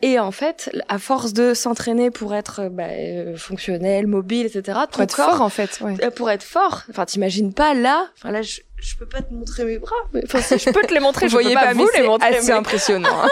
et 0.03 0.19
en 0.19 0.31
fait, 0.31 0.71
à 0.89 0.99
force 0.99 1.33
de 1.35 1.53
s'entraîner 1.53 2.11
pour 2.11 2.35
être 2.35 2.69
bah, 2.71 2.85
euh, 2.89 3.37
fonctionnel, 3.37 4.07
mobile, 4.07 4.47
etc. 4.47 4.79
Pour 4.91 5.03
être 5.03 5.15
fort, 5.15 5.43
en 5.43 5.51
fait. 5.51 5.79
Ouais. 5.83 5.95
Euh, 6.03 6.11
pour 6.11 6.31
être 6.31 6.43
fort. 6.43 6.83
Enfin, 6.89 7.05
t'imagines 7.05 7.53
pas 7.53 7.75
là. 7.75 8.09
Enfin 8.17 8.31
là, 8.31 8.41
je, 8.41 8.61
je 8.79 8.97
peux 8.97 9.07
pas 9.07 9.21
te 9.21 9.33
montrer 9.33 9.65
mes 9.65 9.79
bras. 9.79 9.97
Mais, 10.15 10.23
enfin, 10.25 10.41
si 10.41 10.59
je 10.59 10.71
peux 10.71 10.83
te 10.83 10.95
les 10.95 11.01
montrer, 11.01 11.29
je 11.29 11.33
voyais 11.33 11.55
pas, 11.55 11.75
vous 11.75 11.89
les 11.95 12.03
montrer. 12.03 12.41
C'est 12.41 12.53
impressionnant. 12.53 13.11
Hein. 13.23 13.29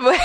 ouais. 0.04 0.18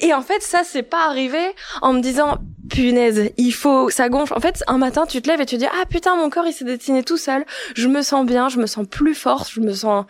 Et 0.00 0.12
en 0.14 0.22
fait, 0.22 0.42
ça, 0.42 0.62
c'est 0.64 0.82
pas 0.82 1.06
arrivé 1.06 1.40
en 1.82 1.92
me 1.92 2.00
disant, 2.00 2.38
punaise, 2.68 3.30
il 3.36 3.52
faut, 3.52 3.90
ça 3.90 4.08
gonfle. 4.08 4.34
En 4.34 4.40
fait, 4.40 4.62
un 4.66 4.78
matin, 4.78 5.06
tu 5.06 5.22
te 5.22 5.28
lèves 5.28 5.40
et 5.40 5.46
tu 5.46 5.56
te 5.56 5.60
dis, 5.60 5.66
ah 5.66 5.84
putain, 5.86 6.16
mon 6.16 6.30
corps, 6.30 6.46
il 6.46 6.52
s'est 6.52 6.64
dessiné 6.64 7.02
tout 7.02 7.16
seul. 7.16 7.44
Je 7.74 7.88
me 7.88 8.02
sens 8.02 8.26
bien, 8.26 8.48
je 8.48 8.58
me 8.58 8.66
sens 8.66 8.86
plus 8.86 9.14
forte, 9.14 9.50
je 9.50 9.60
me 9.60 9.72
sens 9.72 10.04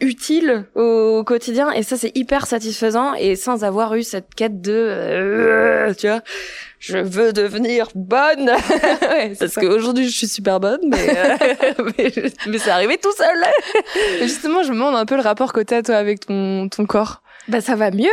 utile 0.00 0.66
au 0.74 1.22
quotidien 1.24 1.70
et 1.70 1.82
ça 1.82 1.96
c'est 1.96 2.16
hyper 2.16 2.46
satisfaisant 2.46 3.14
et 3.14 3.36
sans 3.36 3.64
avoir 3.64 3.94
eu 3.94 4.02
cette 4.02 4.34
quête 4.34 4.60
de 4.60 4.72
euh, 4.72 5.94
tu 5.94 6.08
vois 6.08 6.20
je 6.80 6.98
veux 6.98 7.32
devenir 7.32 7.88
bonne. 7.94 8.50
Parce 9.38 9.54
qu'aujourd'hui 9.54 10.06
je 10.06 10.14
suis 10.14 10.26
super 10.26 10.60
bonne 10.60 10.80
mais 10.84 11.16
euh, 11.16 11.90
mais, 12.46 12.58
c'est 12.58 12.70
arrivé 12.70 12.98
tout 12.98 13.12
seul. 13.12 13.36
Justement 14.20 14.62
je 14.62 14.70
me 14.70 14.74
demande 14.74 14.96
un 14.96 15.06
peu 15.06 15.16
le 15.16 15.22
rapport 15.22 15.52
que 15.52 15.60
t'as 15.60 15.82
toi 15.82 15.96
avec 15.96 16.26
ton 16.26 16.68
ton 16.68 16.84
corps. 16.86 17.22
Bah 17.48 17.60
ça 17.60 17.74
va 17.74 17.90
mieux. 17.90 18.10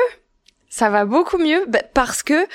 Ça 0.69 0.89
va 0.89 1.03
beaucoup 1.03 1.37
mieux 1.37 1.65
bah, 1.67 1.81
parce 1.93 2.23
que 2.23 2.47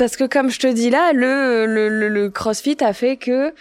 parce 0.00 0.16
que 0.16 0.24
comme 0.24 0.48
je 0.48 0.58
te 0.58 0.66
dis 0.66 0.88
là, 0.88 1.12
le, 1.12 1.66
le, 1.66 2.08
le, 2.08 2.30
CrossFit 2.30 2.78
a 2.80 2.94
fait 2.94 3.18
que, 3.18 3.52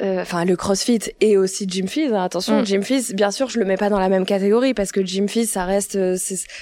euh, 0.00 0.22
enfin 0.22 0.44
le 0.44 0.54
CrossFit 0.54 1.00
et 1.20 1.36
aussi 1.36 1.66
Gym 1.68 1.88
Fizz. 1.88 2.12
Hein, 2.12 2.22
attention, 2.22 2.60
mm. 2.60 2.64
Gym 2.64 2.82
Fizz, 2.84 3.12
bien 3.14 3.32
sûr, 3.32 3.50
je 3.50 3.58
le 3.58 3.64
mets 3.64 3.76
pas 3.76 3.88
dans 3.88 3.98
la 3.98 4.08
même 4.08 4.24
catégorie 4.24 4.72
parce 4.72 4.92
que 4.92 5.04
Gym 5.04 5.28
Fizz, 5.28 5.50
ça 5.50 5.64
reste, 5.64 5.96
euh, 5.96 6.16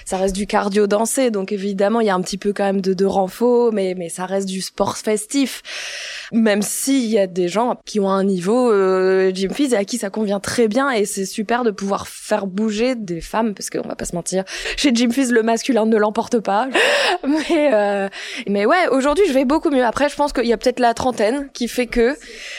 ça 0.07 0.17
reste 0.17 0.35
du 0.35 0.47
cardio 0.47 0.87
dansé, 0.87 1.31
donc 1.31 1.53
évidemment 1.53 2.01
il 2.01 2.07
y 2.07 2.11
a 2.11 2.15
un 2.15 2.23
petit 2.23 2.39
peu 2.39 2.55
quand 2.55 2.65
même 2.65 2.81
de, 2.81 2.95
de 2.95 3.05
renfort, 3.05 3.71
mais 3.71 3.95
mais 3.99 4.09
ça 4.09 4.25
reste 4.25 4.49
du 4.49 4.63
sport 4.63 4.97
festif. 4.97 5.63
Même 6.33 6.63
s'il 6.63 7.05
y 7.05 7.19
a 7.19 7.27
des 7.27 7.49
gens 7.49 7.79
qui 7.85 8.01
ont 8.01 8.09
un 8.09 8.25
niveau 8.25 8.73
euh, 8.73 9.31
Gym 9.35 9.53
Fizz 9.53 9.75
et 9.75 9.77
à 9.77 9.85
qui 9.85 9.99
ça 9.99 10.09
convient 10.09 10.41
très 10.41 10.69
bien 10.69 10.91
et 10.91 11.05
c'est 11.05 11.27
super 11.27 11.65
de 11.65 11.71
pouvoir 11.71 12.09
faire 12.09 12.47
bouger 12.47 12.95
des 12.95 13.21
femmes 13.21 13.53
parce 13.53 13.69
qu'on 13.69 13.87
va 13.87 13.95
pas 13.95 14.07
se 14.07 14.15
mentir, 14.15 14.45
chez 14.79 14.95
Gym 14.95 15.13
Fizz 15.13 15.33
le 15.33 15.43
masculin 15.43 15.85
ne 15.85 15.99
l'emporte 15.99 16.41
pas. 16.41 16.69
mais 17.29 17.75
euh, 17.75 18.09
mais 18.47 18.65
ouais, 18.65 18.89
aujourd'hui 18.91 19.18
je 19.27 19.33
vais 19.33 19.45
beaucoup 19.45 19.71
mieux. 19.71 19.85
Après, 19.85 20.09
je 20.09 20.17
pense 20.17 20.33
qu'il 20.33 20.47
y 20.47 20.53
a 20.53 20.57
peut-être 20.57 20.81
la 20.81 20.95
trentaine 20.95 21.51
qui 21.53 21.69
fait 21.69 21.87
que 21.87 22.17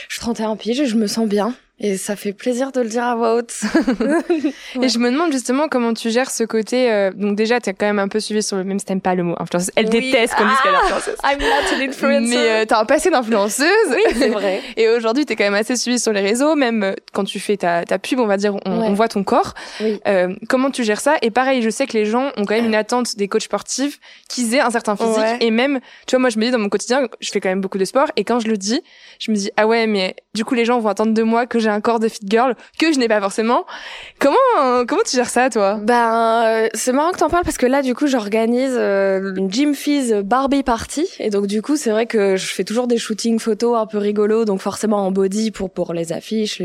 je 0.08 0.14
suis 0.14 0.22
31 0.22 0.56
piges 0.56 0.80
et 0.80 0.86
je 0.86 0.96
me 0.96 1.08
sens 1.08 1.28
bien. 1.28 1.56
Et 1.82 1.96
ça 1.96 2.18
fait 2.18 2.34
plaisir 2.34 2.74
de 2.74 2.82
le 2.82 2.90
dire 2.90 3.06
à 3.06 3.16
voix 3.16 3.36
haute. 3.36 3.54
Et 4.82 4.90
je 4.90 5.00
me 5.00 5.12
demande 5.12 5.32
justement 5.32 5.70
comment 5.70 5.94
tu 5.94 6.10
gères 6.10 6.30
ce 6.30 6.44
côté. 6.44 6.92
Euh, 6.92 7.12
donc 7.14 7.38
déjà, 7.38 7.62
tu 7.62 7.70
as 7.70 7.74
quand 7.74 7.86
même 7.86 8.00
un 8.00 8.10
peu 8.10 8.20
suivi 8.20 8.44
sur 8.44 8.58
le 8.58 8.66
même 8.66 8.80
si 8.80 8.86
t'aimes 8.86 9.00
pas 9.00 9.16
le 9.16 9.24
mot 9.24 9.36
influenceuse. 9.40 9.72
Elle 9.78 9.90
déteste 9.90 10.36
qu'on 10.36 10.46
dise 10.46 10.58
qu'elle 10.62 10.74
est 10.74 10.78
ah, 10.78 10.86
influenceuse. 10.86 11.16
I'm 11.24 11.40
not 11.40 11.76
an 11.76 11.90
influencer. 11.90 12.36
Mais 12.36 12.50
euh, 12.50 12.66
t'as 12.66 12.82
un 12.82 12.86
passé 12.86 13.10
d'influenceuse. 13.10 13.68
Oui, 13.92 14.02
c'est 14.14 14.28
vrai. 14.28 14.62
Et 14.78 14.90
aujourd'hui, 14.90 15.26
t'es 15.26 15.38
quand 15.38 15.46
même 15.46 15.54
assez 15.54 15.78
suivi 15.78 16.00
sur 16.00 16.12
les 16.12 16.20
réseaux. 16.20 16.56
Même 16.56 16.84
euh, 16.84 16.94
quand 17.14 17.24
tu 17.24 17.40
fais 17.40 17.56
ta, 17.56 17.86
ta 17.86 17.98
pub, 17.98 18.20
on 18.20 18.28
va 18.28 18.36
dire, 18.36 18.56
on, 18.66 18.72
on 18.72 18.94
voit 18.94 19.08
ton 19.08 19.24
corps. 19.24 19.54
Oui. 19.80 20.02
Euh, 20.06 20.36
comment 20.50 20.72
tu 20.72 20.84
gères 20.84 21.00
ça? 21.00 21.16
Et 21.22 21.32
pareil, 21.32 21.62
je 21.62 21.70
sais 21.70 21.88
que 21.88 21.94
les 21.94 22.06
gens 22.06 22.32
ont 22.36 22.44
quand 22.44 22.56
même 22.56 22.66
une 22.66 22.76
attente 22.76 23.16
des 23.16 23.30
coachs 23.30 23.44
sportifs 23.44 24.00
qu'ils 24.28 24.54
aient 24.54 24.60
un 24.60 24.72
certain 24.72 24.98
physique. 24.98 25.38
Et 25.40 25.50
même, 25.50 25.80
tu 26.08 26.16
vois, 26.16 26.20
moi, 26.20 26.30
je 26.30 26.40
me 26.40 26.44
dis 26.44 26.52
dans 26.52 26.60
mon 26.60 26.70
quotidien, 26.70 27.08
je 27.22 27.32
fais 27.32 27.40
quand 27.40 27.50
même 27.50 27.62
beaucoup 27.62 27.78
de 27.78 27.86
sport. 27.86 28.08
Et 28.18 28.26
quand 28.26 28.42
je 28.42 28.50
le 28.50 28.58
dis, 28.58 28.82
je 29.20 29.32
me 29.32 29.38
dis, 29.38 29.50
ah 29.56 29.66
ouais, 29.66 29.88
mais 29.88 30.18
du 30.34 30.44
coup, 30.44 30.56
les 30.56 30.66
gens 30.66 30.78
vont 30.80 30.90
attendre 30.90 31.14
de 31.14 31.24
moi 31.24 31.46
que 31.46 31.58
j'ai 31.60 31.69
un 31.70 31.82
corps 31.82 32.00
de 32.00 32.08
fit 32.08 32.22
girl 32.26 32.56
que 32.80 32.92
je 32.94 33.00
n'ai 33.00 33.08
pas 33.08 33.20
forcément. 33.22 33.66
Comment 34.20 34.86
comment 34.88 35.02
tu 35.06 35.16
gères 35.16 35.30
ça 35.30 35.50
toi? 35.50 35.80
Ben 35.82 36.44
euh, 36.46 36.68
c'est 36.74 36.92
marrant 36.92 37.12
que 37.12 37.18
t'en 37.18 37.30
parles 37.30 37.44
parce 37.44 37.58
que 37.58 37.66
là 37.66 37.82
du 37.82 37.96
coup 37.96 38.08
j'organise 38.08 38.76
euh, 38.76 39.34
une 39.36 39.52
Gym 39.52 39.74
Fizz 39.74 40.22
Barbie 40.24 40.64
Party 40.64 41.08
et 41.20 41.30
donc 41.30 41.48
du 41.48 41.62
coup 41.62 41.76
c'est 41.76 41.92
vrai 41.92 42.06
que 42.06 42.36
je 42.36 42.46
fais 42.46 42.64
toujours 42.64 42.88
des 42.88 42.98
shootings 42.98 43.40
photos 43.40 43.78
un 43.78 43.86
peu 43.86 43.98
rigolos 43.98 44.46
donc 44.46 44.62
forcément 44.62 45.06
en 45.06 45.12
body 45.12 45.52
pour 45.52 45.70
pour 45.70 45.94
les 45.94 46.14
affiches 46.14 46.62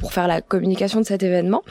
pour 0.00 0.12
faire 0.12 0.26
la 0.26 0.40
communication 0.40 1.00
de 1.00 1.06
cet 1.06 1.22
événement. 1.22 1.62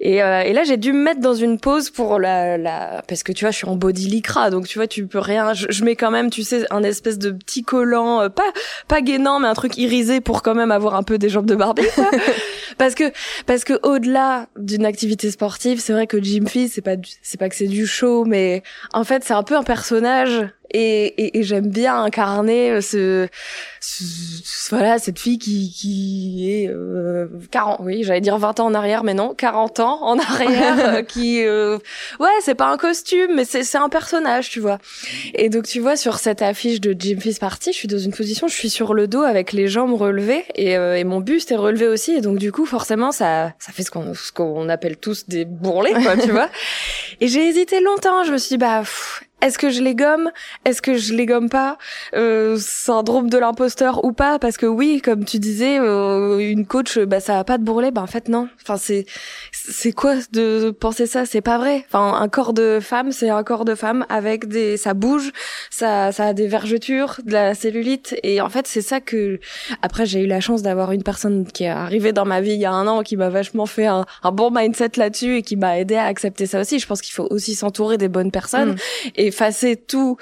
Et, 0.00 0.22
euh, 0.22 0.40
et 0.40 0.52
là, 0.52 0.64
j'ai 0.64 0.76
dû 0.76 0.92
me 0.92 1.02
mettre 1.02 1.20
dans 1.20 1.34
une 1.34 1.58
pause 1.58 1.90
pour 1.90 2.18
la, 2.18 2.58
la, 2.58 3.02
parce 3.06 3.22
que 3.22 3.32
tu 3.32 3.44
vois, 3.44 3.52
je 3.52 3.56
suis 3.58 3.68
en 3.68 3.76
body 3.76 4.08
lycra, 4.08 4.50
donc 4.50 4.66
tu 4.66 4.78
vois, 4.78 4.86
tu 4.86 5.06
peux 5.06 5.18
rien. 5.18 5.52
Je, 5.54 5.84
mets 5.84 5.96
quand 5.96 6.10
même, 6.10 6.30
tu 6.30 6.42
sais, 6.42 6.66
un 6.70 6.82
espèce 6.82 7.18
de 7.18 7.30
petit 7.30 7.62
collant, 7.62 8.22
euh, 8.22 8.28
pas 8.28 8.50
pas 8.88 9.00
gainant, 9.00 9.40
mais 9.40 9.48
un 9.48 9.54
truc 9.54 9.76
irisé 9.78 10.20
pour 10.20 10.42
quand 10.42 10.54
même 10.54 10.70
avoir 10.70 10.94
un 10.94 11.02
peu 11.02 11.18
des 11.18 11.28
jambes 11.28 11.46
de 11.46 11.54
Barbie. 11.54 11.86
Quoi. 11.94 12.10
parce 12.78 12.94
que 12.94 13.04
parce 13.46 13.64
que 13.64 13.78
au-delà 13.86 14.48
d'une 14.56 14.84
activité 14.84 15.30
sportive, 15.30 15.80
c'est 15.80 15.92
vrai 15.92 16.06
que 16.06 16.22
Jim 16.22 16.46
Fee, 16.46 16.68
c'est 16.68 16.82
pas 16.82 16.96
c'est 17.22 17.38
pas 17.38 17.48
que 17.48 17.54
c'est 17.54 17.66
du 17.66 17.86
show, 17.86 18.24
mais 18.24 18.62
en 18.92 19.04
fait, 19.04 19.22
c'est 19.24 19.34
un 19.34 19.42
peu 19.42 19.56
un 19.56 19.62
personnage 19.62 20.46
et, 20.72 21.06
et, 21.06 21.38
et 21.38 21.42
j'aime 21.42 21.68
bien 21.68 22.02
incarner 22.02 22.80
ce, 22.80 23.28
voilà 24.70 24.98
cette 24.98 25.18
fille 25.18 25.38
qui 25.38 25.72
qui 25.72 26.50
est 26.52 26.68
euh, 26.68 27.28
40 27.50 27.80
oui 27.80 28.02
j'allais 28.04 28.20
dire 28.20 28.36
20 28.36 28.60
ans 28.60 28.66
en 28.66 28.74
arrière 28.74 29.04
mais 29.04 29.14
non 29.14 29.34
40 29.34 29.80
ans 29.80 29.98
en 30.02 30.18
arrière 30.18 30.94
euh, 30.96 31.02
qui 31.02 31.42
euh, 31.44 31.78
ouais 32.18 32.28
c'est 32.42 32.54
pas 32.54 32.70
un 32.70 32.76
costume 32.76 33.34
mais 33.34 33.44
c'est 33.44 33.64
c'est 33.64 33.78
un 33.78 33.88
personnage 33.88 34.50
tu 34.50 34.60
vois. 34.60 34.78
Et 35.34 35.48
donc 35.48 35.66
tu 35.66 35.80
vois 35.80 35.96
sur 35.96 36.18
cette 36.18 36.42
affiche 36.42 36.80
de 36.80 36.94
Jim 36.98 37.18
Fizz 37.20 37.38
Party 37.38 37.72
je 37.72 37.78
suis 37.78 37.88
dans 37.88 37.98
une 37.98 38.12
position 38.12 38.48
je 38.48 38.54
suis 38.54 38.70
sur 38.70 38.94
le 38.94 39.06
dos 39.06 39.22
avec 39.22 39.52
les 39.52 39.68
jambes 39.68 39.94
relevées 39.94 40.44
et, 40.54 40.76
euh, 40.76 40.96
et 40.96 41.04
mon 41.04 41.20
buste 41.20 41.52
est 41.52 41.56
relevé 41.56 41.86
aussi. 41.86 42.12
Et 42.12 42.20
donc 42.20 42.38
du 42.38 42.52
coup 42.52 42.66
forcément 42.66 43.12
ça 43.12 43.52
ça 43.58 43.72
fait 43.72 43.82
ce 43.82 43.90
qu'on 43.90 44.14
ce 44.14 44.32
qu'on 44.32 44.68
appelle 44.68 44.96
tous 44.96 45.26
des 45.28 45.44
bourrelets 45.44 45.94
quoi 46.02 46.16
tu 46.16 46.30
vois. 46.32 46.48
Et 47.20 47.28
j'ai 47.28 47.46
hésité 47.48 47.80
longtemps 47.80 48.24
je 48.24 48.32
me 48.32 48.38
suis 48.38 48.50
dit 48.50 48.58
bah 48.58 48.82
est-ce 49.42 49.58
que 49.58 49.70
je 49.70 49.82
les 49.82 49.94
gomme? 49.94 50.30
Est-ce 50.64 50.82
que 50.82 50.96
je 50.96 51.14
les 51.14 51.26
gomme 51.26 51.48
pas? 51.48 51.78
Euh, 52.14 52.56
Syndrome 52.58 53.30
de 53.30 53.38
l'imposteur 53.38 54.04
ou 54.04 54.12
pas? 54.12 54.38
Parce 54.38 54.56
que 54.56 54.66
oui, 54.66 55.00
comme 55.02 55.24
tu 55.24 55.38
disais, 55.38 55.78
euh, 55.78 56.38
une 56.38 56.66
coach, 56.66 56.98
bah 56.98 57.20
ça 57.20 57.38
a 57.38 57.44
pas 57.44 57.58
de 57.58 57.64
bourrelet. 57.64 57.90
Bah 57.90 58.02
en 58.02 58.06
fait 58.06 58.28
non. 58.28 58.48
Enfin 58.62 58.76
c'est 58.76 59.06
c'est 59.52 59.92
quoi 59.92 60.14
de 60.32 60.70
penser 60.70 61.06
ça? 61.06 61.26
C'est 61.26 61.40
pas 61.40 61.58
vrai. 61.58 61.84
Enfin 61.88 62.20
un 62.20 62.28
corps 62.28 62.52
de 62.52 62.78
femme, 62.80 63.12
c'est 63.12 63.30
un 63.30 63.42
corps 63.42 63.64
de 63.64 63.74
femme 63.74 64.06
avec 64.08 64.48
des 64.48 64.76
ça 64.76 64.94
bouge, 64.94 65.32
ça 65.70 66.12
ça 66.12 66.26
a 66.26 66.32
des 66.32 66.46
vergetures, 66.46 67.16
de 67.24 67.32
la 67.32 67.54
cellulite 67.54 68.16
et 68.22 68.40
en 68.40 68.48
fait 68.48 68.66
c'est 68.66 68.82
ça 68.82 69.00
que 69.00 69.40
après 69.82 70.06
j'ai 70.06 70.20
eu 70.20 70.26
la 70.26 70.40
chance 70.40 70.62
d'avoir 70.62 70.92
une 70.92 71.02
personne 71.02 71.46
qui 71.46 71.64
est 71.64 71.68
arrivée 71.68 72.12
dans 72.12 72.24
ma 72.24 72.40
vie 72.40 72.52
il 72.52 72.60
y 72.60 72.66
a 72.66 72.72
un 72.72 72.86
an 72.86 73.02
qui 73.02 73.16
m'a 73.16 73.28
vachement 73.28 73.66
fait 73.66 73.86
un, 73.86 74.04
un 74.22 74.32
bon 74.32 74.50
mindset 74.50 74.92
là-dessus 74.96 75.36
et 75.36 75.42
qui 75.42 75.56
m'a 75.56 75.78
aidé 75.78 75.96
à 75.96 76.04
accepter 76.04 76.46
ça 76.46 76.60
aussi. 76.60 76.78
Je 76.78 76.86
pense 76.86 77.00
qu'il 77.00 77.14
faut 77.14 77.26
aussi 77.30 77.54
s'entourer 77.54 77.98
des 77.98 78.08
bonnes 78.08 78.30
personnes 78.30 78.72
mm. 78.72 79.08
et 79.16 79.29
effacer 79.30 79.76
tout 79.76 80.16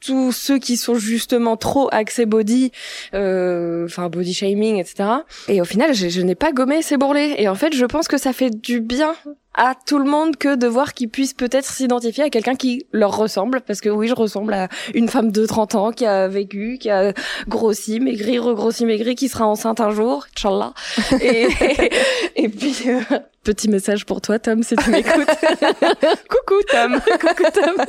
tous 0.00 0.32
ceux 0.32 0.58
qui 0.58 0.76
sont 0.76 0.96
justement 0.96 1.56
trop 1.56 1.88
axés 1.90 2.26
body, 2.26 2.72
euh, 3.14 3.86
enfin 3.86 4.08
body 4.08 4.34
shaming, 4.34 4.78
etc. 4.78 5.08
Et 5.48 5.60
au 5.60 5.64
final, 5.64 5.94
je, 5.94 6.20
n'ai 6.20 6.34
pas 6.34 6.52
gommé 6.52 6.82
ces 6.82 6.96
bourrelets. 6.96 7.40
Et 7.40 7.48
en 7.48 7.54
fait, 7.54 7.74
je 7.74 7.86
pense 7.86 8.06
que 8.06 8.18
ça 8.18 8.32
fait 8.32 8.50
du 8.50 8.80
bien 8.80 9.14
à 9.54 9.74
tout 9.86 9.98
le 9.98 10.04
monde 10.04 10.36
que 10.36 10.56
de 10.56 10.66
voir 10.66 10.94
qu'ils 10.94 11.08
puissent 11.08 11.32
peut-être 11.32 11.64
s'identifier 11.64 12.24
à 12.24 12.30
quelqu'un 12.30 12.56
qui 12.56 12.86
leur 12.92 13.16
ressemble 13.16 13.60
parce 13.60 13.80
que 13.80 13.88
oui 13.88 14.08
je 14.08 14.14
ressemble 14.14 14.52
à 14.52 14.68
une 14.94 15.08
femme 15.08 15.30
de 15.30 15.46
30 15.46 15.74
ans 15.76 15.92
qui 15.92 16.04
a 16.06 16.26
vécu 16.26 16.76
qui 16.80 16.90
a 16.90 17.12
grossi 17.46 18.00
maigri 18.00 18.40
regrossi 18.40 18.84
maigri 18.84 19.14
qui 19.14 19.28
sera 19.28 19.46
enceinte 19.46 19.80
un 19.80 19.90
jour 19.90 20.26
inchallah 20.36 20.74
et, 21.20 21.46
et, 22.34 22.48
puis 22.48 22.74
euh, 22.88 23.00
petit 23.44 23.68
message 23.68 24.04
pour 24.06 24.20
toi 24.20 24.38
Tom 24.38 24.62
si 24.62 24.74
tu 24.76 24.90
m'écoutes. 24.90 25.28
Coucou 26.28 26.62
Tom. 26.70 27.00
Coucou 27.20 27.50
Tom. 27.52 27.84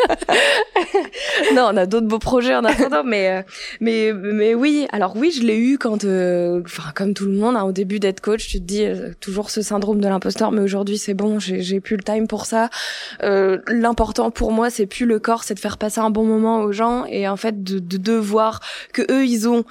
Non 1.54 1.70
on 1.74 1.78
a 1.78 1.86
d'autres 1.86 2.08
beaux 2.08 2.20
projets 2.20 2.56
en 2.56 2.64
attendant 2.64 3.04
mais 3.04 3.30
euh, 3.30 3.42
mais 3.80 4.14
mais 4.14 4.54
oui 4.54 4.88
alors 4.92 5.16
oui 5.16 5.32
je 5.32 5.44
l'ai 5.44 5.58
eu 5.58 5.78
quand 5.78 6.04
euh, 6.06 6.62
enfin 6.66 6.92
comme 6.94 7.14
tout 7.14 7.26
le 7.26 7.34
monde 7.34 7.56
hein, 7.56 7.64
au 7.64 7.72
début 7.72 8.00
d'être 8.00 8.22
coach 8.22 8.48
tu 8.48 8.60
te 8.60 8.64
dis 8.66 8.86
toujours 9.20 9.50
ce 9.50 9.62
syndrome 9.62 10.00
de 10.00 10.08
l'imposteur 10.08 10.52
mais 10.52 10.62
aujourd'hui 10.62 10.98
c'est 10.98 11.14
bon 11.14 11.40
j'ai 11.40 11.62
j'ai 11.62 11.80
plus 11.80 11.96
le 11.98 12.04
time 12.04 12.28
pour 12.28 12.46
ça. 12.46 12.70
Euh, 13.24 13.60
L'important 13.68 14.32
pour 14.32 14.52
moi, 14.52 14.70
c'est 14.70 14.86
plus 14.86 15.06
le 15.06 15.20
corps, 15.20 15.44
c'est 15.44 15.54
de 15.54 15.60
faire 15.60 15.78
passer 15.78 16.00
un 16.00 16.10
bon 16.10 16.24
moment 16.24 16.62
aux 16.62 16.72
gens 16.72 17.06
et 17.06 17.28
en 17.28 17.38
fait 17.38 17.64
de, 17.64 17.80
de, 17.80 17.98
de 17.98 18.14
voir 18.14 18.60
que 18.94 19.02
eux 19.12 19.26
ils 19.26 19.48
ont 19.48 19.64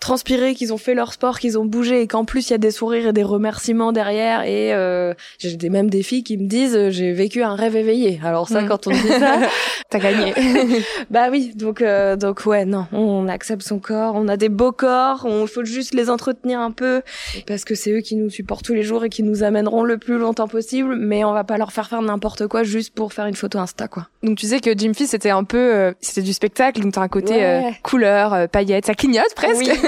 transpiré, 0.00 0.54
qu'ils 0.54 0.72
ont 0.72 0.78
fait 0.78 0.94
leur 0.94 1.12
sport, 1.12 1.38
qu'ils 1.38 1.58
ont 1.58 1.64
bougé 1.64 2.00
et 2.00 2.06
qu'en 2.06 2.24
plus 2.24 2.48
il 2.48 2.52
y 2.52 2.54
a 2.54 2.58
des 2.58 2.70
sourires 2.70 3.08
et 3.08 3.12
des 3.12 3.22
remerciements 3.22 3.92
derrière 3.92 4.42
et 4.42 4.72
euh, 4.74 5.14
j'ai 5.38 5.56
des 5.56 5.70
même 5.70 5.90
des 5.90 6.02
filles 6.02 6.22
qui 6.22 6.36
me 6.36 6.46
disent 6.46 6.76
euh, 6.76 6.90
j'ai 6.90 7.12
vécu 7.12 7.42
un 7.42 7.54
rêve 7.54 7.76
éveillé. 7.76 8.20
Alors 8.24 8.48
ça, 8.48 8.62
mm. 8.62 8.68
quand 8.68 8.86
on 8.86 8.90
dit 8.90 9.08
ça, 9.08 9.40
t'as 9.90 9.98
gagné. 9.98 10.34
bah 11.10 11.28
oui, 11.30 11.52
donc 11.54 11.82
euh, 11.82 12.16
donc 12.16 12.44
ouais 12.46 12.64
non, 12.64 12.86
on 12.92 13.28
accepte 13.28 13.62
son 13.62 13.78
corps, 13.78 14.14
on 14.16 14.28
a 14.28 14.36
des 14.36 14.48
beaux 14.48 14.72
corps, 14.72 15.24
on 15.24 15.46
faut 15.46 15.64
juste 15.64 15.94
les 15.94 16.10
entretenir 16.10 16.60
un 16.60 16.70
peu 16.70 17.02
parce 17.46 17.64
que 17.64 17.74
c'est 17.74 17.92
eux 17.92 18.00
qui 18.00 18.16
nous 18.16 18.30
supportent 18.30 18.64
tous 18.64 18.74
les 18.74 18.82
jours 18.82 19.04
et 19.04 19.08
qui 19.08 19.22
nous 19.22 19.42
amèneront 19.42 19.82
le 19.82 19.98
plus 19.98 20.18
longtemps 20.18 20.48
possible, 20.48 20.96
mais 20.96 21.24
on 21.24 21.32
va 21.32 21.44
pas 21.44 21.58
leur 21.58 21.72
faire 21.72 21.88
faire 21.88 22.02
n'importe 22.02 22.46
quoi 22.46 22.62
juste 22.62 22.94
pour 22.94 23.12
faire 23.12 23.26
une 23.26 23.34
photo 23.34 23.58
Insta 23.58 23.88
quoi. 23.88 24.08
Donc 24.22 24.38
tu 24.38 24.46
sais 24.46 24.60
que 24.60 24.76
Jim 24.76 24.92
Fizz 24.94 25.10
c'était 25.10 25.30
un 25.30 25.44
peu 25.44 25.58
euh, 25.58 25.92
c'était 26.00 26.22
du 26.22 26.32
spectacle 26.32 26.80
donc 26.80 26.92
t'as 26.94 27.02
un 27.02 27.08
côté 27.08 27.44
euh, 27.44 27.70
couleur 27.82 28.32
euh, 28.34 28.46
paillettes 28.46 28.86
ça 28.86 28.94
clignote 28.94 29.34
presque. 29.34 29.58
Oui. 29.58 29.68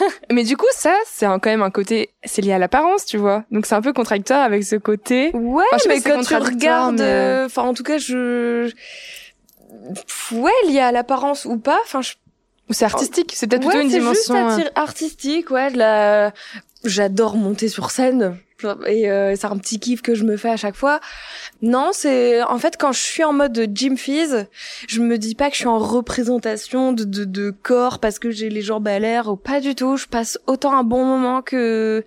Mais 0.32 0.44
du 0.44 0.56
coup 0.56 0.66
ça 0.72 0.94
c'est 1.06 1.26
quand 1.26 1.46
même 1.46 1.62
un 1.62 1.70
côté 1.70 2.10
c'est 2.24 2.42
lié 2.42 2.52
à 2.52 2.58
l'apparence 2.58 3.04
tu 3.04 3.16
vois 3.16 3.44
donc 3.50 3.66
c'est 3.66 3.74
un 3.74 3.82
peu 3.82 3.92
contradictoire 3.92 4.42
avec 4.42 4.64
ce 4.64 4.76
côté. 4.76 5.30
Ouais 5.34 5.64
mais 5.88 6.00
quand 6.00 6.22
tu 6.22 6.34
regardes 6.36 7.00
enfin 7.00 7.62
en 7.62 7.74
tout 7.74 7.82
cas 7.82 7.98
je 7.98 8.72
ouais 10.32 10.52
lié 10.66 10.80
à 10.80 10.92
l'apparence 10.92 11.44
ou 11.44 11.58
pas 11.58 11.78
enfin 11.84 12.02
je 12.02 12.12
ou 12.70 12.72
c'est 12.72 12.84
artistique, 12.84 13.32
c'est 13.34 13.48
peut-être 13.48 13.66
plutôt 13.66 13.80
une 13.80 13.88
dimension 13.88 14.56
juste 14.56 14.72
artistique, 14.76 15.50
ouais. 15.50 15.72
De 15.72 15.78
la... 15.78 16.32
J'adore 16.84 17.36
monter 17.36 17.68
sur 17.68 17.90
scène 17.90 18.38
et 18.86 19.10
euh, 19.10 19.34
c'est 19.36 19.46
un 19.46 19.58
petit 19.58 19.78
kiff 19.78 20.02
que 20.02 20.14
je 20.14 20.24
me 20.24 20.36
fais 20.36 20.50
à 20.50 20.56
chaque 20.56 20.76
fois. 20.76 21.00
Non, 21.62 21.90
c'est 21.92 22.42
en 22.42 22.58
fait 22.58 22.76
quand 22.78 22.92
je 22.92 23.00
suis 23.00 23.24
en 23.24 23.32
mode 23.32 23.70
gym 23.74 23.96
fizz, 23.96 24.46
je 24.88 25.00
me 25.00 25.18
dis 25.18 25.34
pas 25.34 25.48
que 25.48 25.54
je 25.54 25.60
suis 25.60 25.68
en 25.68 25.78
représentation 25.78 26.92
de, 26.92 27.04
de, 27.04 27.24
de 27.24 27.50
corps 27.50 27.98
parce 27.98 28.18
que 28.18 28.30
j'ai 28.30 28.48
les 28.48 28.62
jambes 28.62 28.88
à 28.88 28.98
l'air 28.98 29.28
ou 29.28 29.36
pas 29.36 29.60
du 29.60 29.74
tout. 29.74 29.96
Je 29.96 30.06
passe 30.06 30.38
autant 30.46 30.76
un 30.76 30.84
bon 30.84 31.04
moment 31.04 31.42
que 31.42 32.04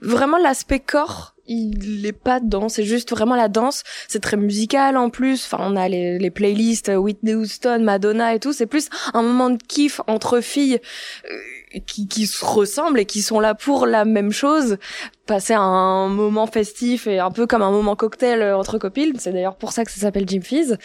vraiment 0.00 0.38
l'aspect 0.38 0.80
corps 0.80 1.36
il 1.48 2.04
est 2.06 2.12
pas 2.12 2.40
dedans, 2.40 2.68
c'est 2.68 2.84
juste 2.84 3.10
vraiment 3.10 3.36
la 3.36 3.48
danse. 3.48 3.82
C'est 4.08 4.20
très 4.20 4.36
musical 4.36 4.96
en 4.96 5.10
plus. 5.10 5.44
Enfin, 5.44 5.58
on 5.60 5.76
a 5.76 5.88
les, 5.88 6.18
les 6.18 6.30
playlists 6.30 6.90
Whitney 6.94 7.34
Houston, 7.34 7.80
Madonna 7.82 8.34
et 8.34 8.40
tout. 8.40 8.52
C'est 8.52 8.66
plus 8.66 8.88
un 9.14 9.22
moment 9.22 9.50
de 9.50 9.62
kiff 9.62 10.00
entre 10.06 10.40
filles 10.40 10.80
euh, 11.30 11.36
qui, 11.80 12.08
qui 12.08 12.26
se 12.26 12.44
ressemblent 12.44 12.98
et 12.98 13.06
qui 13.06 13.22
sont 13.22 13.40
là 13.40 13.54
pour 13.54 13.86
la 13.86 14.04
même 14.04 14.32
chose 14.32 14.78
passer 15.26 15.54
un 15.54 16.08
moment 16.08 16.46
festif 16.46 17.06
et 17.06 17.18
un 17.18 17.30
peu 17.30 17.46
comme 17.46 17.62
un 17.62 17.70
moment 17.70 17.96
cocktail 17.96 18.40
euh, 18.40 18.56
entre 18.56 18.78
copines. 18.78 19.14
C'est 19.18 19.32
d'ailleurs 19.32 19.56
pour 19.56 19.72
ça 19.72 19.84
que 19.84 19.90
ça 19.90 20.00
s'appelle 20.00 20.26
Gym 20.26 20.42
Fizz, 20.42 20.78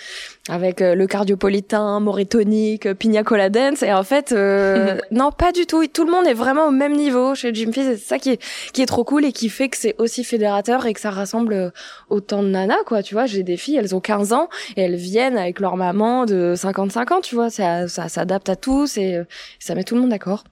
avec 0.50 0.82
euh, 0.82 0.96
le 0.96 1.08
cardiopolitain, 1.08 2.00
moritonique, 2.00 2.88
euh, 2.88 2.94
pina 2.94 3.24
colada 3.24 3.70
dance. 3.70 3.84
Et 3.84 3.94
en 3.94 4.04
fait, 4.04 4.32
non, 5.12 5.32
pas 5.32 5.52
du 5.52 5.66
tout. 5.66 5.86
Tout 5.88 6.06
le 6.06 6.12
monde 6.12 6.26
est 6.26 6.34
vraiment 6.34 6.68
au 6.68 6.72
même 6.72 6.96
niveau 6.96 7.36
chez 7.36 7.54
Gym 7.54 7.72
Fizz. 7.72 7.86
C'est 7.86 7.98
ça 7.98 8.20
qui 8.20 8.32
est, 8.32 8.42
qui 8.74 8.82
est 8.82 8.86
trop 8.86 9.04
cool 9.04 9.26
et 9.26 9.32
qui 9.32 9.50
fait 9.50 9.70
que 9.70 9.78
c'est 9.78 9.96
aussi 10.00 10.24
fédérateur 10.24 10.86
et 10.86 10.94
que 10.94 11.00
ça 11.00 11.12
rassemble 11.12 11.72
autant 12.10 12.44
de 12.44 12.50
nanas, 12.50 12.84
quoi. 12.86 13.04
Tu 13.04 13.14
vois, 13.14 13.26
j'ai 13.26 13.44
des 13.44 13.58
filles, 13.58 13.78
elles 13.78 13.96
ont 13.96 14.00
15 14.00 14.34
ans 14.34 14.50
et 14.76 14.82
elles 14.82 14.96
viennent 14.96 15.38
avec 15.38 15.60
leur 15.60 15.78
maman 15.78 16.26
de 16.26 16.54
55 16.56 17.12
ans, 17.12 17.22
tu 17.22 17.36
vois. 17.36 17.50
Ça, 17.50 17.88
ça 17.88 18.10
s'adapte 18.10 18.50
à 18.50 18.56
tous 18.56 18.98
et 18.98 19.22
ça 19.60 19.76
met 19.76 19.84
tout 19.84 19.96
le 19.96 20.02
monde 20.02 20.10
d'accord. 20.10 20.44